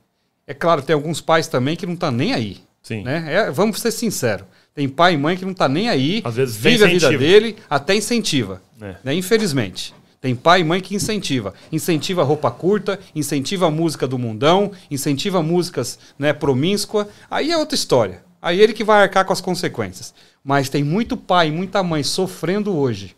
[0.47, 2.57] é claro, tem alguns pais também que não estão tá nem aí.
[2.81, 3.03] Sim.
[3.03, 3.25] Né?
[3.31, 4.47] É, vamos ser sinceros.
[4.77, 7.55] Tem pai e mãe que não tá nem aí, Às vezes vive a vida dele,
[7.67, 8.61] até incentiva.
[8.79, 8.95] É.
[9.03, 9.15] Né?
[9.15, 9.91] Infelizmente.
[10.21, 11.55] Tem pai e mãe que incentiva.
[11.71, 17.09] Incentiva roupa curta, incentiva a música do mundão, incentiva músicas né, promíscua.
[17.27, 18.21] Aí é outra história.
[18.39, 20.13] Aí ele que vai arcar com as consequências.
[20.43, 23.15] Mas tem muito pai e muita mãe sofrendo hoje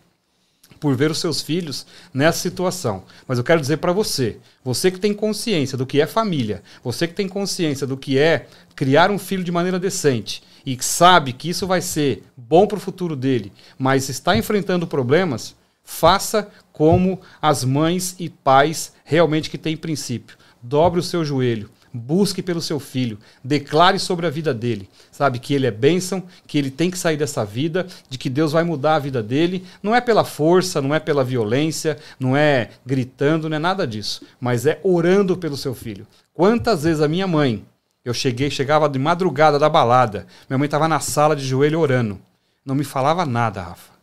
[0.79, 3.03] por ver os seus filhos nessa situação.
[3.27, 7.05] Mas eu quero dizer para você, você que tem consciência do que é família, você
[7.05, 8.47] que tem consciência do que é
[8.77, 10.41] criar um filho de maneira decente,
[10.71, 15.55] e sabe que isso vai ser bom para o futuro dele, mas está enfrentando problemas,
[15.83, 20.37] faça como as mães e pais realmente que têm princípio.
[20.61, 24.87] Dobre o seu joelho, busque pelo seu filho, declare sobre a vida dele.
[25.11, 28.51] Sabe que ele é bênção, que ele tem que sair dessa vida, de que Deus
[28.51, 29.65] vai mudar a vida dele.
[29.81, 34.21] Não é pela força, não é pela violência, não é gritando, não é nada disso,
[34.39, 36.05] mas é orando pelo seu filho.
[36.31, 37.65] Quantas vezes a minha mãe
[38.03, 40.25] eu cheguei, chegava de madrugada da balada.
[40.49, 42.19] Minha mãe estava na sala de joelho orando.
[42.65, 43.93] Não me falava nada, Rafa.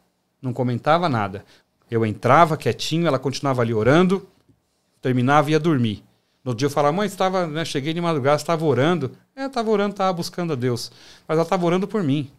[0.40, 1.44] Não comentava nada.
[1.90, 4.26] Eu entrava quietinho, ela continuava ali orando,
[5.00, 6.04] terminava e ia dormir.
[6.44, 9.10] No dia eu falava, mãe, estava, né, cheguei de madrugada, estava orando.
[9.34, 10.92] É, estava orando, estava buscando a Deus.
[11.26, 12.30] Mas ela estava orando por mim.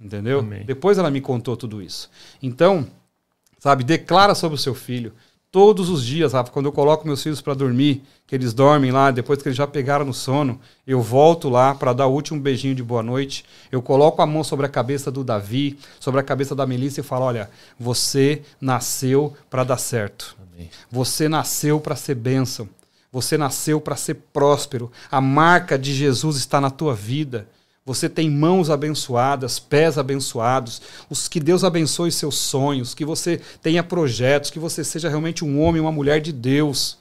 [0.00, 0.40] Entendeu?
[0.40, 0.64] Amém.
[0.64, 2.10] Depois ela me contou tudo isso.
[2.42, 2.86] Então,
[3.58, 5.12] sabe, declara sobre o seu filho.
[5.52, 9.10] Todos os dias, Rafa, quando eu coloco meus filhos para dormir, que eles dormem lá,
[9.10, 12.74] depois que eles já pegaram no sono, eu volto lá para dar o último beijinho
[12.74, 13.44] de boa noite.
[13.70, 17.02] Eu coloco a mão sobre a cabeça do Davi, sobre a cabeça da Melissa e
[17.02, 20.34] falo: olha, você nasceu para dar certo.
[20.54, 20.70] Amém.
[20.90, 22.66] Você nasceu para ser bênção.
[23.12, 24.90] Você nasceu para ser próspero.
[25.10, 27.46] A marca de Jesus está na tua vida.
[27.84, 30.80] Você tem mãos abençoadas, pés abençoados,
[31.10, 35.60] os que Deus abençoe seus sonhos, que você tenha projetos, que você seja realmente um
[35.60, 36.96] homem, uma mulher de Deus.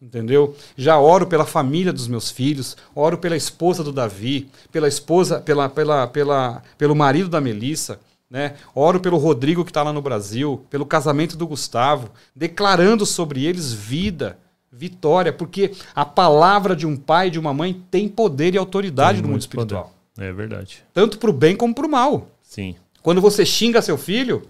[0.00, 0.56] Entendeu?
[0.76, 5.68] Já oro pela família dos meus filhos, oro pela esposa do Davi, pela esposa, pela,
[5.68, 8.54] pela, pela, pelo marido da Melissa, né?
[8.74, 13.72] Oro pelo Rodrigo que está lá no Brasil, pelo casamento do Gustavo, declarando sobre eles
[13.72, 14.38] vida,
[14.72, 19.18] vitória, porque a palavra de um pai e de uma mãe tem poder e autoridade
[19.18, 19.84] tem no mundo espiritual.
[19.84, 20.01] Poder.
[20.22, 20.84] É verdade.
[20.92, 22.30] Tanto para o bem como para o mal.
[22.42, 22.76] Sim.
[23.02, 24.46] Quando você xinga seu filho,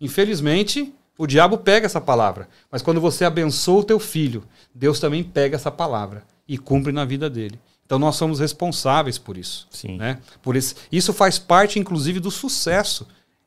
[0.00, 2.48] infelizmente, o diabo pega essa palavra.
[2.70, 7.04] Mas quando você abençoa o teu filho, Deus também pega essa palavra e cumpre na
[7.04, 7.60] vida dele.
[7.84, 9.66] Então nós somos responsáveis por isso.
[9.70, 9.98] Sim.
[9.98, 10.20] Né?
[10.40, 13.06] Por isso, isso faz parte, inclusive, do sucesso,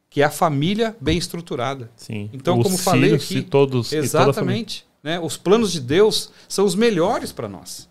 [0.10, 1.90] que é a família bem estruturada.
[1.96, 2.30] Sim.
[2.34, 4.86] Então, os como falei aqui, e todos, exatamente.
[5.02, 5.20] Né?
[5.20, 7.90] Os planos de Deus são os melhores para nós.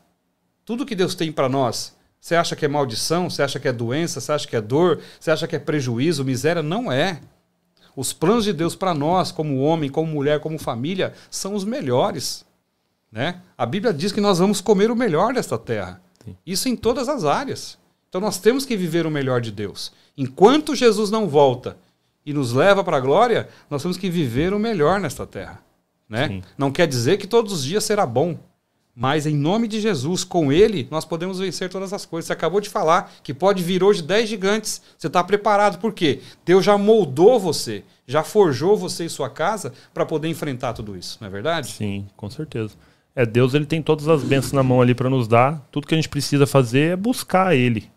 [0.65, 3.31] Tudo que Deus tem para nós você acha que é maldição?
[3.31, 4.21] Você acha que é doença?
[4.21, 5.01] Você acha que é dor?
[5.19, 6.63] Você acha que é prejuízo, miséria?
[6.63, 7.21] Não é.
[7.97, 12.45] Os planos de Deus para nós, como homem, como mulher, como família, são os melhores.
[13.11, 13.41] Né?
[13.57, 16.01] A Bíblia diz que nós vamos comer o melhor desta terra.
[16.25, 16.37] Sim.
[16.47, 17.79] Isso em todas as áreas.
[18.09, 19.93] Então nós temos que viver o melhor de Deus.
[20.17, 21.77] Enquanto Jesus não volta
[22.25, 25.63] e nos leva para a glória, nós temos que viver o melhor nesta terra.
[26.09, 26.43] Né?
[26.59, 28.39] Não quer dizer que todos os dias será bom.
[28.95, 32.27] Mas em nome de Jesus, com ele, nós podemos vencer todas as coisas.
[32.27, 34.83] Você acabou de falar que pode vir hoje 10 gigantes.
[34.99, 36.21] Você está preparado, por quê?
[36.45, 41.19] Deus já moldou você, já forjou você e sua casa para poder enfrentar tudo isso,
[41.21, 41.69] não é verdade?
[41.69, 42.75] Sim, com certeza.
[43.15, 45.67] É, Deus ele tem todas as bênçãos na mão ali para nos dar.
[45.71, 47.91] Tudo que a gente precisa fazer é buscar ele.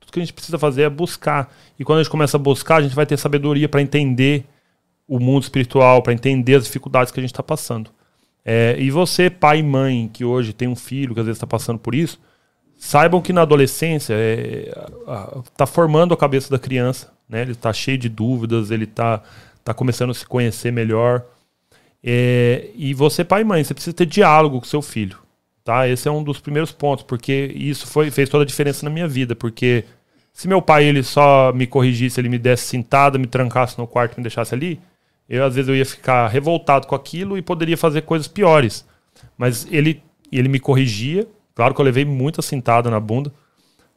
[0.00, 1.52] Tudo que a gente precisa fazer é buscar.
[1.78, 4.44] E quando a gente começa a buscar, a gente vai ter sabedoria para entender
[5.06, 7.90] o mundo espiritual, para entender as dificuldades que a gente está passando.
[8.44, 11.46] É, e você, pai e mãe, que hoje tem um filho que às vezes está
[11.46, 12.20] passando por isso,
[12.76, 17.42] saibam que na adolescência está é, tá formando a cabeça da criança, né?
[17.42, 19.22] Ele está cheio de dúvidas, ele está
[19.64, 21.24] tá começando a se conhecer melhor.
[22.02, 25.18] É, e você, pai e mãe, você precisa ter diálogo com seu filho,
[25.64, 25.88] tá?
[25.88, 29.08] Esse é um dos primeiros pontos, porque isso foi, fez toda a diferença na minha
[29.08, 29.84] vida, porque
[30.34, 34.16] se meu pai ele só me corrigisse, ele me desse sentada, me trancasse no quarto
[34.18, 34.78] me deixasse ali,
[35.28, 38.86] eu às vezes eu ia ficar revoltado com aquilo e poderia fazer coisas piores.
[39.36, 41.26] Mas ele, ele me corrigia.
[41.54, 43.32] Claro que eu levei muita cintada na bunda.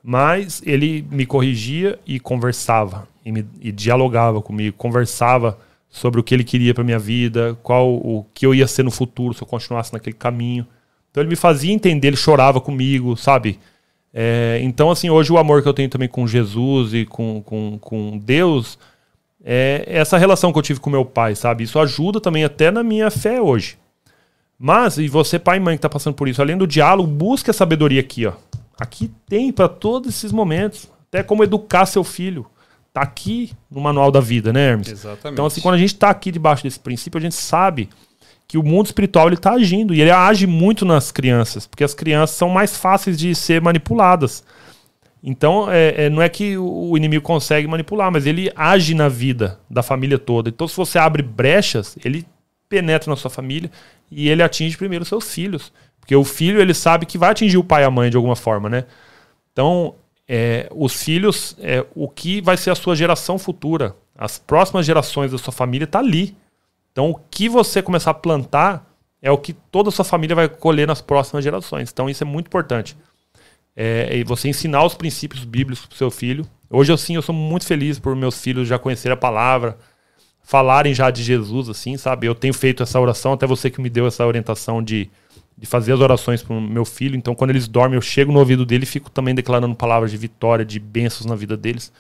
[0.04, 3.08] Mas ele me corrigia e conversava.
[3.26, 4.78] E, me, e dialogava comigo.
[4.78, 5.60] Conversava
[5.90, 8.92] sobre o que ele queria para minha vida, qual o que eu ia ser no
[8.92, 10.66] futuro se eu continuasse naquele caminho.
[11.10, 13.60] Então ele me fazia entender, ele chorava comigo, sabe?
[14.14, 17.78] É, então, assim, hoje o amor que eu tenho também com Jesus e com, com,
[17.80, 18.78] com Deus
[19.50, 21.64] é essa relação que eu tive com meu pai, sabe?
[21.64, 23.78] Isso ajuda também até na minha fé hoje.
[24.60, 27.50] Mas, e você, pai e mãe que está passando por isso, além do diálogo, busque
[27.50, 28.34] a sabedoria aqui, ó.
[28.78, 30.90] Aqui tem para todos esses momentos.
[31.08, 32.46] Até como educar seu filho.
[32.92, 34.90] Tá aqui no manual da vida, né, Hermes?
[34.90, 35.34] Exatamente.
[35.34, 37.90] Então, assim, quando a gente está aqui debaixo desse princípio, a gente sabe
[38.46, 41.94] que o mundo espiritual ele está agindo e ele age muito nas crianças, porque as
[41.94, 44.44] crianças são mais fáceis de ser manipuladas.
[45.24, 49.60] Então, é, é, não é que o inimigo consegue manipular, mas ele age na vida
[49.70, 50.50] da família toda.
[50.50, 52.26] Então, se você abre brechas, ele
[52.70, 53.72] penetra na sua família
[54.12, 55.72] e ele atinge primeiro seus filhos.
[56.00, 58.36] Porque o filho, ele sabe que vai atingir o pai e a mãe de alguma
[58.36, 58.86] forma, né?
[59.52, 59.96] Então,
[60.28, 65.32] é, os filhos, é, o que vai ser a sua geração futura, as próximas gerações
[65.32, 66.38] da sua família está ali.
[66.92, 68.86] Então, o que você começar a plantar
[69.22, 71.90] é o que toda a sua família vai colher nas próximas gerações.
[71.92, 72.96] Então, isso é muito importante
[73.80, 76.44] é, e você ensinar os princípios bíblicos para seu filho.
[76.68, 79.78] Hoje, assim, eu sou muito feliz por meus filhos já conhecerem a palavra,
[80.42, 82.26] falarem já de Jesus, assim, sabe?
[82.26, 85.12] Eu tenho feito essa oração, até você que me deu essa orientação de,
[85.56, 87.16] de fazer as orações para meu filho.
[87.16, 90.18] Então, quando eles dormem, eu chego no ouvido dele e fico também declarando palavras de
[90.18, 91.94] vitória, de bênçãos na vida deles.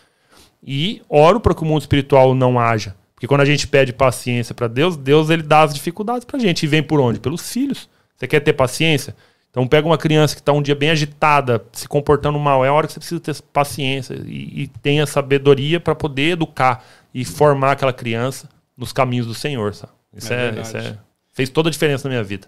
[0.65, 2.95] E oro para que o mundo espiritual não haja.
[3.13, 6.63] Porque quando a gente pede paciência para Deus, Deus ele dá as dificuldades para gente.
[6.63, 7.19] E vem por onde?
[7.19, 7.87] Pelos filhos.
[8.15, 9.15] Você quer ter paciência?
[9.57, 12.73] Então pega uma criança que está um dia bem agitada, se comportando mal, é a
[12.73, 17.71] hora que você precisa ter paciência e, e tenha sabedoria para poder educar e formar
[17.71, 18.47] aquela criança
[18.77, 19.73] nos caminhos do Senhor.
[19.73, 19.93] Sabe?
[20.13, 20.99] Isso, é, é isso é,
[21.33, 22.47] fez toda a diferença na minha vida.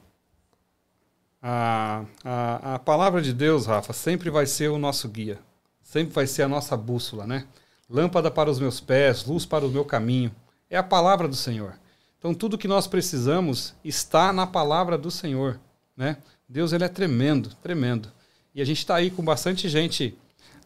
[1.41, 5.39] A, a, a palavra de Deus, Rafa, sempre vai ser o nosso guia.
[5.82, 7.47] Sempre vai ser a nossa bússola, né?
[7.89, 10.32] Lâmpada para os meus pés, luz para o meu caminho.
[10.70, 11.74] É a palavra do Senhor.
[12.20, 15.60] Então tudo que nós precisamos está na palavra do Senhor,
[15.97, 16.18] né?
[16.50, 18.10] Deus ele é tremendo, tremendo.
[18.56, 20.18] E a gente está aí com bastante gente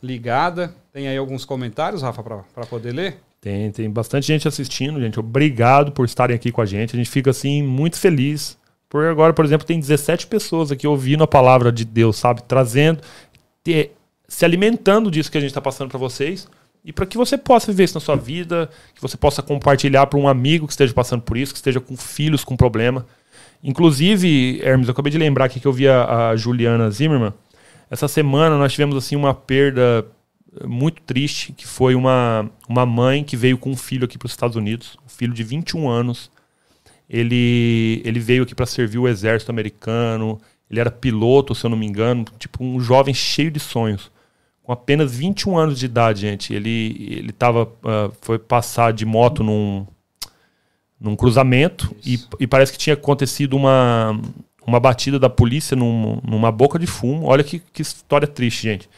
[0.02, 0.74] ligada.
[0.94, 3.18] Tem aí alguns comentários, Rafa, para poder ler?
[3.42, 5.20] Tem, tem bastante gente assistindo, gente.
[5.20, 6.96] Obrigado por estarem aqui com a gente.
[6.96, 8.58] A gente fica assim muito feliz.
[8.88, 12.44] Por agora, por exemplo, tem 17 pessoas aqui ouvindo a palavra de Deus, sabe?
[12.44, 13.02] Trazendo,
[13.62, 13.94] ter,
[14.26, 16.48] se alimentando disso que a gente está passando para vocês.
[16.86, 20.20] E para que você possa viver isso na sua vida, que você possa compartilhar para
[20.20, 23.06] um amigo que esteja passando por isso, que esteja com filhos com problema.
[23.64, 27.34] Inclusive, Hermes, eu acabei de lembrar aqui que eu vi a, a Juliana Zimmermann.
[27.90, 30.06] Essa semana nós tivemos assim uma perda
[30.66, 34.32] muito triste, que foi uma, uma mãe que veio com um filho aqui para os
[34.32, 36.30] Estados Unidos, um filho de 21 anos.
[37.10, 40.40] Ele, ele veio aqui para servir o exército americano,
[40.70, 44.12] ele era piloto, se eu não me engano, tipo um jovem cheio de sonhos.
[44.64, 46.54] Com apenas 21 anos de idade, gente.
[46.54, 49.86] Ele, ele tava, uh, foi passar de moto num,
[51.04, 54.20] num cruzamento e, e, parece que tinha acontecido uma,
[54.66, 57.28] uma batida da polícia num, numa boca de fumo.
[57.28, 58.90] Olha que, que história triste, gente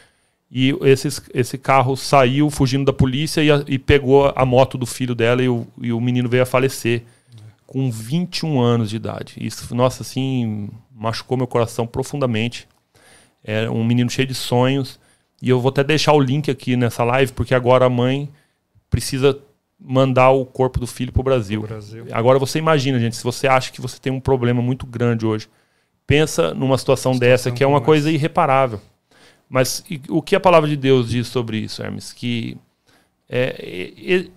[0.50, 4.86] e esse, esse carro saiu fugindo da polícia e, a, e pegou a moto do
[4.86, 7.02] filho dela e o, e o menino veio a falecer
[7.66, 9.34] com 21 anos de idade.
[9.40, 12.68] Isso, nossa, assim, machucou meu coração profundamente.
[13.42, 15.00] Era um menino cheio de sonhos.
[15.42, 18.28] E eu vou até deixar o link aqui nessa live, porque agora a mãe
[18.88, 19.38] precisa
[19.78, 21.62] mandar o corpo do filho para o Brasil.
[21.62, 22.06] Brasil.
[22.12, 25.48] Agora você imagina, gente, se você acha que você tem um problema muito grande hoje,
[26.06, 28.80] pensa numa situação, situação dessa que é uma coisa irreparável.
[29.48, 32.12] Mas e, o que a palavra de Deus diz sobre isso, Hermes?
[32.12, 32.56] Que
[33.28, 34.28] é, é,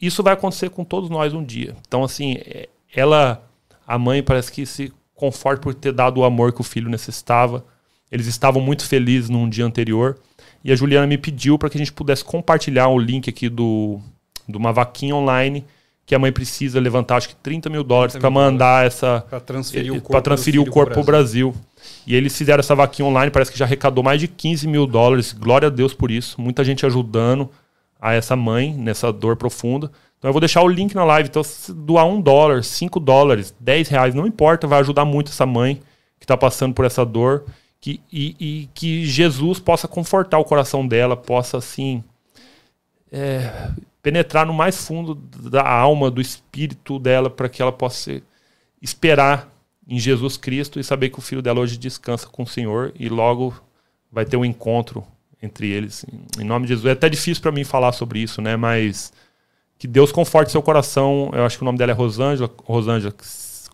[0.00, 1.76] isso vai acontecer com todos nós um dia.
[1.86, 3.48] Então, assim, é, ela,
[3.86, 7.64] a mãe, parece que se conforta por ter dado o amor que o filho necessitava.
[8.10, 10.18] Eles estavam muito felizes num dia anterior.
[10.64, 14.00] E a Juliana me pediu para que a gente pudesse compartilhar o link aqui do,
[14.48, 15.64] de uma vaquinha online
[16.04, 19.24] que a mãe precisa levantar, acho que 30 mil dólares para mandar essa.
[19.30, 21.54] Para transferir o corpo, transferir o corpo para o Brasil.
[22.06, 25.32] E eles fizeram essa vaquinha online, parece que já arrecadou mais de 15 mil dólares.
[25.32, 26.40] Glória a Deus por isso.
[26.40, 27.48] Muita gente ajudando
[28.00, 29.90] a essa mãe nessa dor profunda.
[30.18, 31.28] Então eu vou deixar o link na live.
[31.28, 35.46] Então, se doar um dólar, cinco dólares, 10 reais, não importa, vai ajudar muito essa
[35.46, 35.80] mãe
[36.18, 37.44] que está passando por essa dor.
[37.80, 42.04] Que, e, e, que Jesus possa confortar o coração dela, possa assim.
[43.10, 43.70] É,
[44.02, 48.20] penetrar no mais fundo da alma, do espírito dela, para que ela possa
[48.80, 49.48] esperar
[49.86, 53.08] em Jesus Cristo e saber que o filho dela hoje descansa com o Senhor e
[53.08, 53.54] logo
[54.10, 55.04] vai ter um encontro
[55.42, 56.04] entre eles.
[56.38, 56.86] Em nome de Jesus.
[56.86, 58.56] É até difícil para mim falar sobre isso, né?
[58.56, 59.12] Mas
[59.78, 61.30] que Deus conforte seu coração.
[61.32, 62.50] Eu acho que o nome dela é Rosângela.
[62.64, 63.14] Rosângela,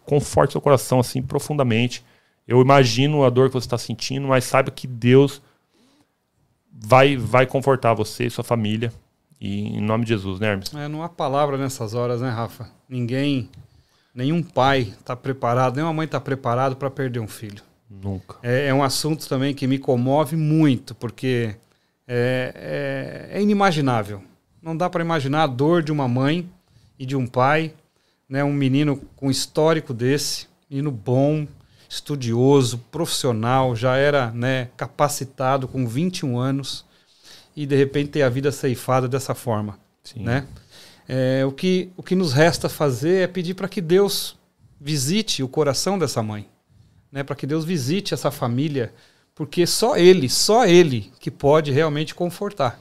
[0.05, 2.05] conforte seu coração assim profundamente.
[2.47, 5.43] Eu imagino a dor que você está sentindo, mas saiba que Deus
[6.73, 8.93] vai vai confortar você e sua família.
[9.41, 10.75] E em nome de Jesus, né, Hermes?
[10.75, 12.69] É, não há palavra nessas horas, né, Rafa?
[12.89, 13.49] Ninguém,
[14.15, 17.63] nenhum pai está preparado, nenhuma mãe está preparado para perder um filho.
[17.89, 18.37] Nunca.
[18.43, 21.55] É, é, um assunto também que me comove muito, porque
[22.07, 24.23] é, é, é inimaginável.
[24.61, 26.49] Não dá para imaginar a dor de uma mãe
[26.99, 27.73] e de um pai,
[28.29, 28.43] né?
[28.45, 31.47] Um menino com histórico desse, menino bom,
[31.89, 36.85] estudioso, profissional, já era né, capacitado com 21 anos
[37.59, 40.23] e de repente ter a vida ceifada dessa forma, Sim.
[40.23, 40.47] né?
[41.09, 44.37] É, o, que, o que nos resta fazer é pedir para que Deus
[44.81, 46.49] visite o coração dessa mãe,
[47.11, 47.25] né?
[47.25, 48.95] Para que Deus visite essa família,
[49.35, 52.79] porque só Ele, só Ele que pode realmente confortar.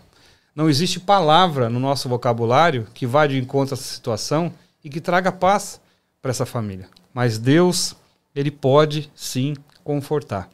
[0.54, 4.54] Não existe palavra no nosso vocabulário que vá de encontro a essa situação
[4.84, 5.82] e que traga paz
[6.22, 6.88] para essa família.
[7.12, 7.96] Mas Deus,
[8.36, 10.48] Ele pode sim confortar.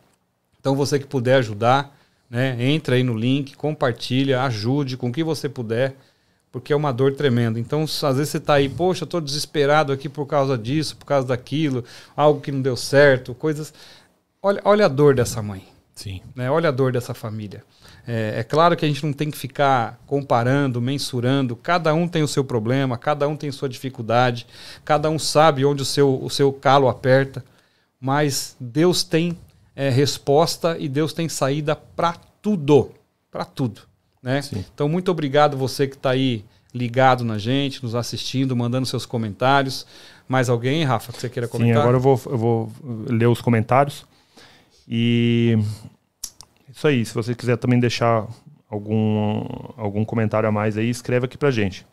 [0.62, 1.94] Então você que puder ajudar,
[2.34, 2.58] né?
[2.60, 5.96] Entra aí no link, compartilha, ajude com o que você puder,
[6.52, 7.60] porque é uma dor tremenda.
[7.60, 11.28] Então, às vezes você está aí, poxa, estou desesperado aqui por causa disso, por causa
[11.28, 11.86] daquilo,
[12.18, 13.72] algo que não deu certo, coisas.
[14.42, 15.64] Olha, olha a dor dessa mãe.
[15.94, 16.22] Sim.
[16.36, 16.50] Né?
[16.50, 17.64] Olha a dor dessa família.
[18.08, 21.56] É, é, claro que a gente não tem que ficar comparando, mensurando.
[21.56, 24.48] Cada um tem o seu problema, cada um tem sua dificuldade,
[24.84, 27.46] cada um sabe onde o seu, o seu calo aperta.
[28.02, 29.38] Mas Deus tem
[29.76, 32.92] é, resposta e Deus tem saída para tudo,
[33.32, 33.82] para tudo,
[34.22, 34.42] né?
[34.74, 39.86] Então muito obrigado você que está aí ligado na gente, nos assistindo, mandando seus comentários.
[40.28, 41.76] Mais alguém, Rafa, que você queira comentar?
[41.76, 42.72] Sim, agora eu vou, eu vou
[43.08, 44.06] ler os comentários.
[44.88, 45.58] E
[46.70, 48.28] isso aí, se você quiser também deixar
[48.70, 49.46] algum,
[49.78, 51.86] algum comentário a mais aí, escreve aqui pra gente.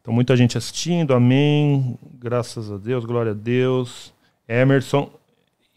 [0.00, 1.98] Então, muita gente assistindo, amém.
[2.18, 4.12] Graças a Deus, glória a Deus.
[4.46, 5.10] Emerson,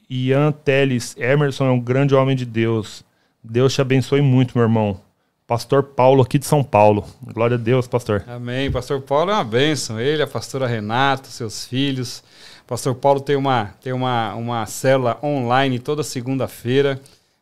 [0.10, 3.04] Ian Teles, Emerson é um grande homem de Deus.
[3.44, 5.00] Deus te abençoe muito, meu irmão.
[5.46, 7.06] Pastor Paulo aqui de São Paulo.
[7.22, 8.24] Glória a Deus, pastor.
[8.28, 8.70] Amém.
[8.70, 10.00] Pastor Paulo é uma bênção.
[10.00, 12.24] Ele, a pastora Renata, seus filhos.
[12.66, 17.00] Pastor Paulo tem uma, tem uma, uma célula online toda segunda-feira.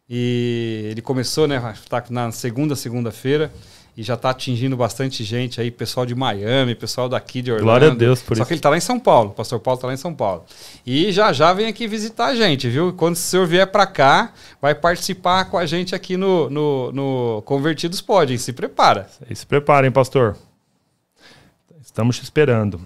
[0.08, 1.58] E ele começou, né?
[1.74, 3.52] Está na segunda segunda-feira
[3.98, 7.66] e já está atingindo bastante gente aí, pessoal de Miami, pessoal daqui de Orlando.
[7.66, 8.48] Glória a Deus por Só isso.
[8.48, 10.44] que ele está lá em São Paulo, o pastor Paulo está lá em São Paulo.
[10.86, 12.92] E já já vem aqui visitar a gente, viu?
[12.92, 17.42] Quando o senhor vier para cá, vai participar com a gente aqui no, no, no
[17.46, 18.38] Convertidos Podem.
[18.38, 19.10] Se prepara.
[19.34, 20.36] Se preparem, pastor.
[21.82, 22.82] Estamos te esperando.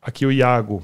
[0.00, 0.82] Aqui o Iago.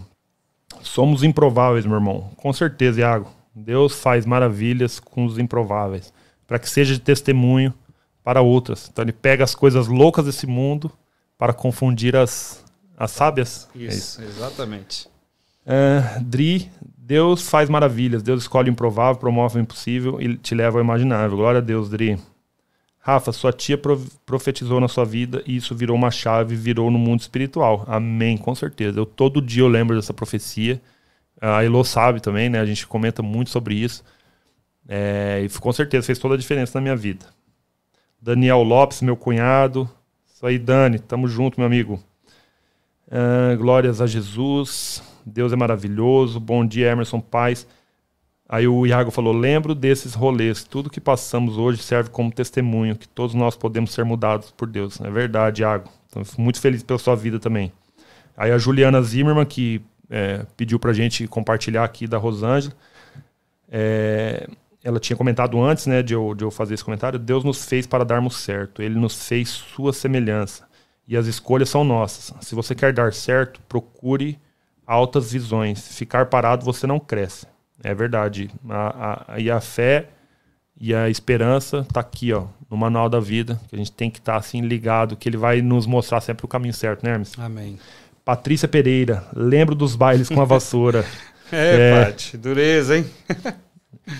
[0.83, 2.31] Somos improváveis, meu irmão.
[2.37, 3.31] Com certeza, Iago.
[3.55, 6.12] Deus faz maravilhas com os improváveis.
[6.47, 7.73] Para que seja de testemunho
[8.23, 8.89] para outras.
[8.91, 10.91] Então ele pega as coisas loucas desse mundo
[11.37, 12.64] para confundir as,
[12.97, 13.68] as sábias.
[13.75, 14.37] Isso, é isso.
[14.37, 15.09] exatamente.
[15.66, 18.23] É, Dri, Deus faz maravilhas.
[18.23, 21.37] Deus escolhe o improvável, promove o impossível e te leva ao imaginável.
[21.37, 22.18] Glória a Deus, Dri.
[23.05, 23.77] Rafa, sua tia
[24.25, 27.85] profetizou na sua vida e isso virou uma chave, virou no mundo espiritual.
[27.89, 29.01] Amém, com certeza.
[29.01, 30.81] Eu todo dia eu lembro dessa profecia.
[31.41, 32.61] A Elo sabe também, né?
[32.61, 34.05] A gente comenta muito sobre isso.
[34.89, 37.27] É, e com certeza fez toda a diferença na minha vida.
[38.23, 39.91] Daniel Lopes, meu cunhado.
[40.33, 42.01] Isso aí, Dani, tamo junto, meu amigo.
[43.09, 45.03] Uh, glórias a Jesus.
[45.27, 46.39] Deus é maravilhoso.
[46.39, 47.66] Bom dia, Emerson Paz.
[48.49, 50.62] Aí o Iago falou: lembro desses rolês.
[50.62, 55.01] Tudo que passamos hoje serve como testemunho que todos nós podemos ser mudados por Deus.
[55.01, 55.91] É verdade, Iago.
[56.09, 57.73] Então, muito feliz pela sua vida também.
[58.37, 62.73] Aí a Juliana Zimmermann, que é, pediu pra gente compartilhar aqui da Rosângela.
[63.68, 64.49] É,
[64.85, 67.87] ela tinha comentado antes né, de, eu, de eu fazer esse comentário, Deus nos fez
[67.87, 68.83] para darmos certo.
[68.83, 70.66] Ele nos fez sua semelhança.
[71.07, 72.35] E as escolhas são nossas.
[72.45, 74.39] Se você quer dar certo, procure
[74.87, 75.97] altas visões.
[75.97, 77.47] Ficar parado, você não cresce.
[77.83, 78.51] É verdade.
[78.68, 80.09] A, a, e a fé
[80.80, 84.18] e a esperança tá aqui, ó, no manual da vida, que a gente tem que
[84.18, 87.39] estar tá, assim ligado, que ele vai nos mostrar sempre o caminho certo, né, Hermes?
[87.39, 87.78] Amém.
[88.24, 91.05] Patrícia Pereira, lembro dos bailes com a vassoura.
[91.53, 93.07] é, é, Paty, dureza, hein?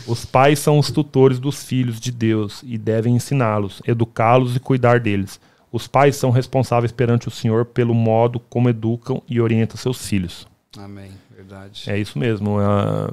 [0.06, 5.00] Os pais são os tutores dos filhos de Deus e devem ensiná-los, educá-los e cuidar
[5.00, 5.40] deles.
[5.70, 10.46] Os pais são responsáveis perante o Senhor pelo modo como educam e orientam seus filhos.
[10.76, 11.84] Amém, verdade.
[11.86, 12.58] É isso mesmo.
[12.58, 13.12] A,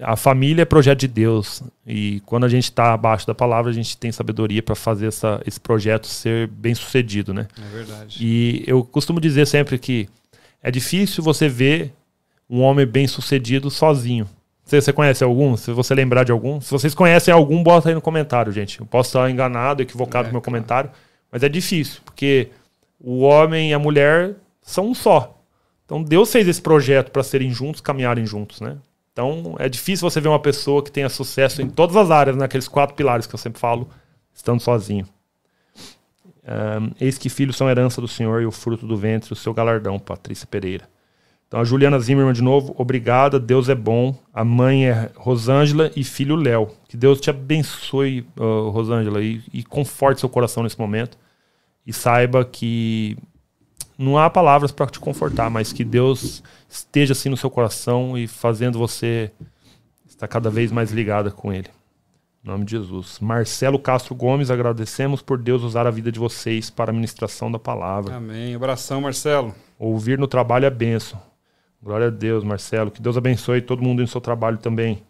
[0.00, 3.74] a família é projeto de Deus e quando a gente está abaixo da palavra, a
[3.74, 7.48] gente tem sabedoria para fazer essa, esse projeto ser bem sucedido, né?
[7.56, 8.18] É verdade.
[8.24, 10.08] E eu costumo dizer sempre que
[10.62, 11.92] é difícil você ver
[12.48, 14.28] um homem bem sucedido sozinho.
[14.68, 15.56] Você, você conhece algum?
[15.56, 16.60] Se você lembrar de algum.
[16.60, 18.80] Se vocês conhecem algum, bota aí no comentário, gente.
[18.80, 20.58] Eu posso estar enganado, equivocado é, no meu claro.
[20.58, 20.90] comentário.
[21.32, 22.50] Mas é difícil, porque
[23.00, 25.40] o homem e a mulher são um só.
[25.86, 28.76] Então Deus fez esse projeto para serem juntos, caminharem juntos, né?
[29.10, 32.68] Então é difícil você ver uma pessoa que tenha sucesso em todas as áreas, naqueles
[32.68, 33.88] quatro pilares que eu sempre falo,
[34.34, 35.08] estando sozinho.
[36.44, 39.54] Um, Eis que filhos são herança do Senhor e o fruto do ventre, o seu
[39.54, 40.86] galardão, Patrícia Pereira.
[41.48, 44.14] Então, a Juliana Zimmermann, de novo, obrigada, Deus é bom.
[44.34, 46.68] A mãe é Rosângela e filho Léo.
[46.86, 51.16] Que Deus te abençoe, uh, Rosângela, e, e conforte seu coração nesse momento.
[51.86, 53.16] E saiba que
[53.96, 58.26] não há palavras para te confortar, mas que Deus esteja assim no seu coração e
[58.26, 59.30] fazendo você
[60.06, 61.70] estar cada vez mais ligada com Ele.
[62.44, 63.18] Em nome de Jesus.
[63.20, 67.58] Marcelo Castro Gomes, agradecemos por Deus usar a vida de vocês para a ministração da
[67.58, 68.16] palavra.
[68.16, 68.54] Amém.
[68.54, 69.54] Abração, Marcelo.
[69.78, 71.27] Ouvir no trabalho é benção.
[71.82, 72.90] Glória a Deus, Marcelo.
[72.90, 75.02] Que Deus abençoe todo mundo no seu trabalho também.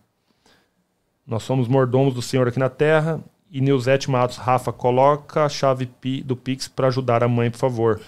[1.27, 3.21] Nós somos mordomos do Senhor aqui na terra.
[3.51, 5.89] E Nilzete Matos, Rafa, coloca a chave
[6.23, 8.01] do Pix para ajudar a mãe, por favor.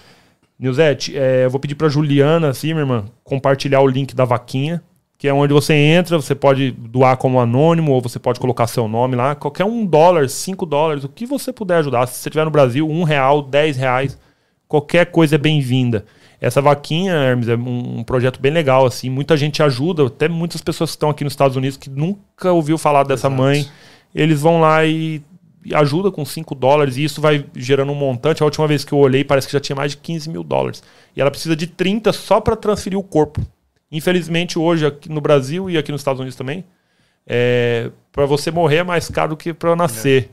[0.59, 4.83] Nilzete, é, eu vou pedir para Juliana, assim, minha irmã, compartilhar o link da vaquinha,
[5.17, 8.87] que é onde você entra, você pode doar como anônimo, ou você pode colocar seu
[8.87, 9.33] nome lá.
[9.33, 12.05] Qualquer um dólar, cinco dólares, o que você puder ajudar.
[12.05, 14.19] Se você estiver no Brasil, um real, dez reais,
[14.67, 16.05] qualquer coisa é bem-vinda.
[16.41, 19.11] Essa vaquinha, Hermes, é um, projeto bem legal, assim.
[19.11, 22.79] Muita gente ajuda, até muitas pessoas que estão aqui nos Estados Unidos que nunca ouviu
[22.79, 23.39] falar dessa Exato.
[23.39, 23.69] mãe.
[24.13, 25.21] Eles vão lá e,
[25.63, 28.41] e ajuda com 5 dólares e isso vai gerando um montante.
[28.41, 30.81] A última vez que eu olhei, parece que já tinha mais de 15 mil dólares.
[31.15, 33.39] E ela precisa de 30 só para transferir o corpo.
[33.91, 36.65] Infelizmente, hoje, aqui no Brasil e aqui nos Estados Unidos também,
[37.27, 40.31] é, para você morrer é mais caro do que para nascer.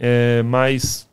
[0.00, 0.38] É.
[0.38, 1.06] É, mas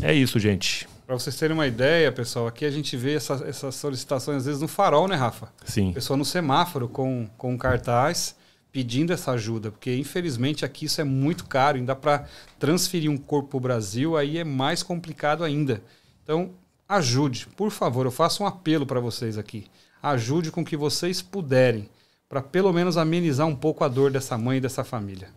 [0.00, 0.86] é isso, gente.
[1.06, 4.60] Para vocês terem uma ideia, pessoal, aqui a gente vê essa, essas solicitações às vezes
[4.62, 5.52] no farol, né, Rafa?
[5.64, 5.92] Sim.
[5.92, 8.34] Pessoal no semáforo com, com um cartaz
[8.72, 12.26] pedindo essa ajuda, porque infelizmente aqui isso é muito caro, ainda para
[12.58, 15.82] transferir um corpo para o Brasil aí é mais complicado ainda.
[16.22, 16.50] Então,
[16.88, 19.66] ajude, por favor, eu faço um apelo para vocês aqui.
[20.02, 21.88] Ajude com que vocês puderem,
[22.28, 25.28] para pelo menos amenizar um pouco a dor dessa mãe e dessa família.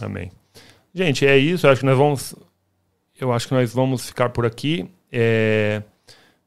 [0.00, 0.30] Amém.
[0.94, 2.34] Gente, é isso, eu acho que nós vamos
[3.18, 4.88] eu acho que nós vamos ficar por aqui.
[5.10, 5.82] É,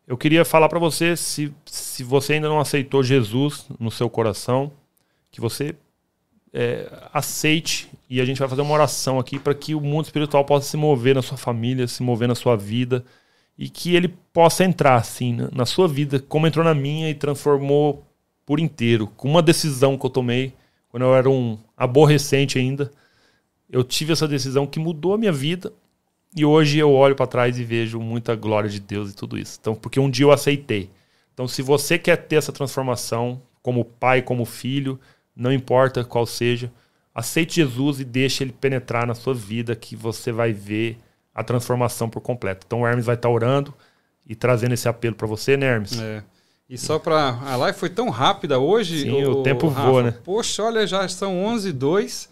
[0.08, 4.72] eu queria falar para você, se, se você ainda não aceitou Jesus no seu coração,
[5.32, 5.76] que você
[6.54, 10.44] é, aceite e a gente vai fazer uma oração aqui para que o mundo espiritual
[10.44, 13.06] possa se mover na sua família, se mover na sua vida
[13.58, 17.14] e que ele possa entrar assim na, na sua vida, como entrou na minha e
[17.14, 18.04] transformou
[18.46, 19.08] por inteiro.
[19.16, 20.54] Com uma decisão que eu tomei
[20.90, 22.92] quando eu era um aborrecente ainda,
[23.70, 25.72] eu tive essa decisão que mudou a minha vida
[26.36, 29.58] e hoje eu olho para trás e vejo muita glória de Deus e tudo isso.
[29.60, 30.90] Então, porque um dia eu aceitei.
[31.34, 35.00] Então, se você quer ter essa transformação como pai, como filho,
[35.36, 36.72] não importa qual seja,
[37.14, 40.98] aceite Jesus e deixe ele penetrar na sua vida que você vai ver
[41.34, 42.66] a transformação por completo.
[42.68, 43.74] Então o Hermes vai estar orando
[44.26, 46.00] e trazendo esse apelo para você, né, Hermes?
[46.00, 46.24] É.
[46.70, 49.02] E só para a live foi tão rápida hoje.
[49.02, 50.14] Sim, o, o tempo Rafa, voa, né?
[50.24, 52.30] Poxa, olha, já são 11 e 2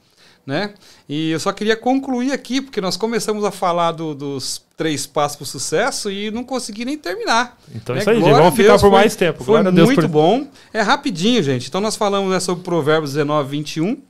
[0.48, 0.74] né?
[1.10, 5.36] E eu só queria concluir aqui, porque nós começamos a falar do, dos três passos
[5.36, 7.60] para o sucesso e não consegui nem terminar.
[7.76, 8.22] Então é isso aí.
[8.22, 9.43] Vamos ficar por mais tempo.
[9.43, 10.08] Foi muito por...
[10.08, 10.48] bom.
[10.72, 11.68] É rapidinho, gente.
[11.68, 14.02] Então nós falamos né, sobre Provérbios 19, 21,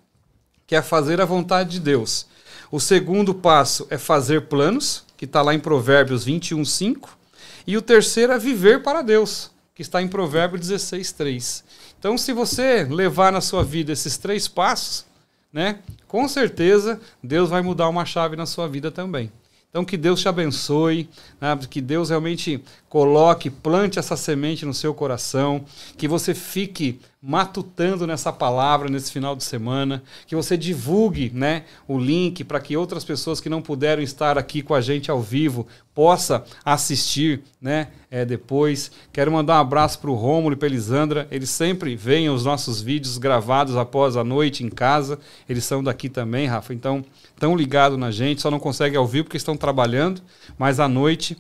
[0.68, 2.28] que é fazer a vontade de Deus.
[2.72, 7.18] O segundo passo é fazer planos, que está lá em Provérbios 21, 5.
[7.66, 11.64] E o terceiro é viver para Deus, que está em Provérbios 16, 3.
[11.98, 15.08] Então, se você levar na sua vida esses três passos,
[15.52, 15.80] né?
[16.08, 19.32] Com certeza Deus vai mudar uma chave na sua vida também.
[19.70, 21.58] Então que Deus te abençoe, né?
[21.70, 25.64] que Deus realmente coloque, plante essa semente no seu coração,
[25.98, 31.98] que você fique matutando nessa palavra nesse final de semana, que você divulgue, né, o
[31.98, 35.66] link para que outras pessoas que não puderam estar aqui com a gente ao vivo
[35.96, 38.92] possa assistir, né, é, depois.
[39.12, 42.82] Quero mandar um abraço para o Rômulo e para Elisandra, eles sempre veem os nossos
[42.82, 47.04] vídeos gravados após a noite em casa, eles são daqui também, Rafa, então
[47.34, 50.22] estão ligados na gente, só não conseguem ao vivo porque estão trabalhando,
[50.56, 51.36] mas à noite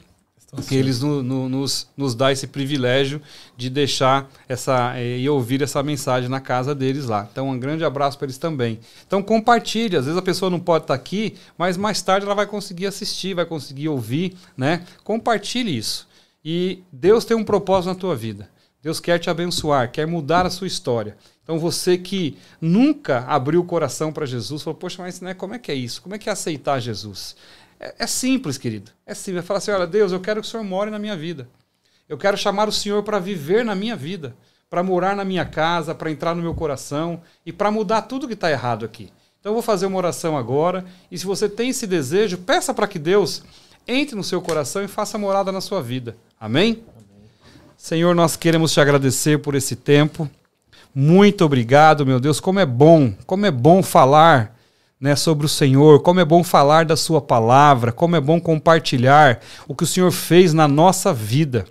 [0.66, 3.22] que eles no, no, nos, nos dá esse privilégio
[3.55, 7.28] de deixar essa é, e ouvir essa mensagem na casa deles lá.
[7.32, 8.80] Então, um grande abraço para eles também.
[9.05, 9.95] Então, compartilhe.
[9.95, 13.34] Às vezes a pessoa não pode estar aqui, mas mais tarde ela vai conseguir assistir,
[13.34, 14.84] vai conseguir ouvir, né?
[15.03, 16.08] Compartilhe isso.
[16.43, 18.49] E Deus tem um propósito na tua vida.
[18.82, 21.18] Deus quer te abençoar, quer mudar a sua história.
[21.43, 25.60] Então você que nunca abriu o coração para Jesus, falou, poxa, mas né, como é
[25.60, 26.01] que é isso?
[26.01, 27.36] Como é que é aceitar Jesus?
[27.80, 28.91] É, é simples, querido.
[29.05, 29.45] É simples.
[29.45, 31.47] Falar assim: olha, Deus, eu quero que o Senhor more na minha vida.
[32.07, 34.36] Eu quero chamar o Senhor para viver na minha vida,
[34.69, 38.34] para morar na minha casa, para entrar no meu coração e para mudar tudo que
[38.34, 39.11] está errado aqui.
[39.39, 40.86] Então eu vou fazer uma oração agora.
[41.11, 43.43] E se você tem esse desejo, peça para que Deus
[43.88, 46.17] entre no seu coração e faça morada na sua vida.
[46.39, 46.84] Amém?
[46.95, 47.30] Amém?
[47.78, 50.30] Senhor, nós queremos te agradecer por esse tempo.
[50.93, 52.39] Muito obrigado, meu Deus.
[52.39, 54.57] Como é bom, como é bom falar
[55.00, 59.39] né, sobre o Senhor, como é bom falar da Sua palavra, como é bom compartilhar
[59.68, 61.66] o que o Senhor fez na nossa vida.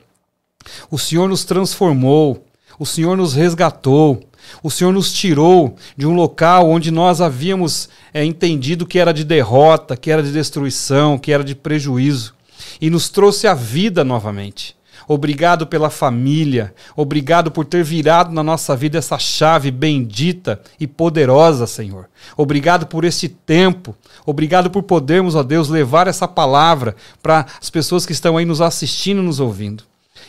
[0.91, 2.45] O Senhor nos transformou,
[2.79, 4.23] o Senhor nos resgatou,
[4.63, 9.25] o Senhor nos tirou de um local onde nós havíamos é, entendido que era de
[9.25, 12.35] derrota, que era de destruição, que era de prejuízo,
[12.81, 14.76] e nos trouxe a vida novamente.
[15.09, 16.75] Obrigado pela família.
[16.97, 22.09] Obrigado por ter virado na nossa vida essa chave bendita e poderosa, Senhor.
[22.37, 23.95] Obrigado por este tempo.
[24.25, 28.61] Obrigado por podermos, ó Deus, levar essa palavra para as pessoas que estão aí nos
[28.61, 29.85] assistindo, nos ouvindo.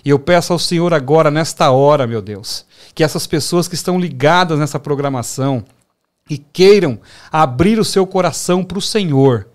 [0.06, 4.00] E eu peço ao Senhor agora, nesta hora, meu Deus, que essas pessoas que estão
[4.00, 5.64] ligadas nessa programação
[6.30, 7.00] e queiram
[7.32, 9.48] abrir o seu coração para o Senhor,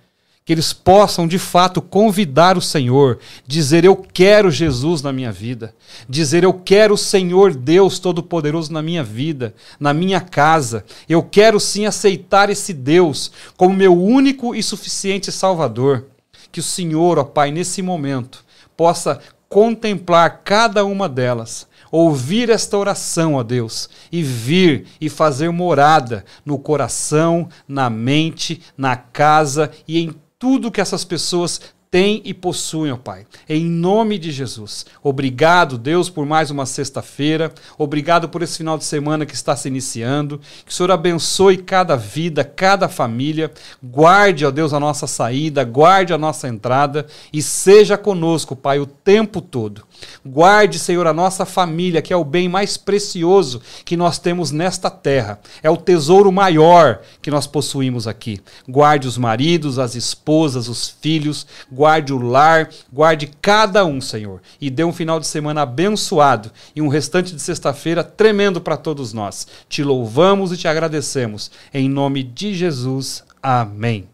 [0.45, 5.74] que eles possam de fato convidar o Senhor, dizer eu quero Jesus na minha vida,
[6.09, 10.84] dizer eu quero o Senhor Deus Todo-Poderoso na minha vida, na minha casa.
[11.09, 16.07] Eu quero sim aceitar esse Deus como meu único e suficiente Salvador.
[16.51, 18.45] Que o Senhor, ó Pai, nesse momento,
[18.76, 26.24] possa contemplar cada uma delas ouvir esta oração, ó Deus, e vir e fazer morada
[26.43, 32.90] no coração, na mente, na casa e em tudo que essas pessoas têm e possuem,
[32.90, 33.24] ó Pai.
[33.49, 34.84] Em nome de Jesus.
[35.01, 37.53] Obrigado, Deus, por mais uma sexta-feira.
[37.78, 40.40] Obrigado por esse final de semana que está se iniciando.
[40.66, 43.53] Que o Senhor abençoe cada vida, cada família.
[43.80, 48.86] Guarde, ó Deus, a nossa saída, guarde a nossa entrada e seja conosco, Pai, o
[48.86, 49.84] tempo todo.
[50.24, 54.90] Guarde, Senhor, a nossa família, que é o bem mais precioso que nós temos nesta
[54.90, 55.40] terra.
[55.62, 58.40] É o tesouro maior que nós possuímos aqui.
[58.68, 64.40] Guarde os maridos, as esposas, os filhos, guarde o lar, guarde cada um, Senhor.
[64.61, 69.12] E dê um final de semana abençoado e um restante de sexta-feira tremendo para todos
[69.12, 69.46] nós.
[69.68, 71.50] Te louvamos e te agradecemos.
[71.72, 73.24] Em nome de Jesus.
[73.42, 74.09] Amém.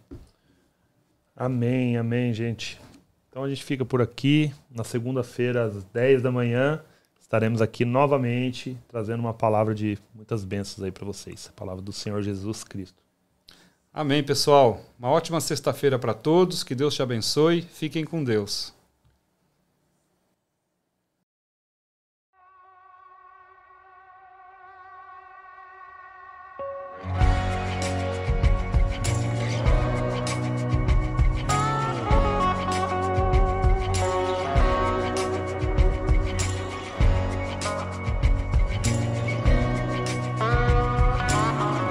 [1.37, 2.81] Amém, amém, gente.
[3.29, 4.53] Então a gente fica por aqui.
[4.79, 6.81] Na segunda-feira, às 10 da manhã,
[7.21, 11.51] estaremos aqui novamente trazendo uma palavra de muitas bênçãos aí para vocês.
[11.53, 13.03] A palavra do Senhor Jesus Cristo.
[13.93, 14.81] Amém, pessoal.
[14.97, 16.63] Uma ótima sexta-feira para todos.
[16.63, 17.63] Que Deus te abençoe.
[17.63, 18.73] Fiquem com Deus.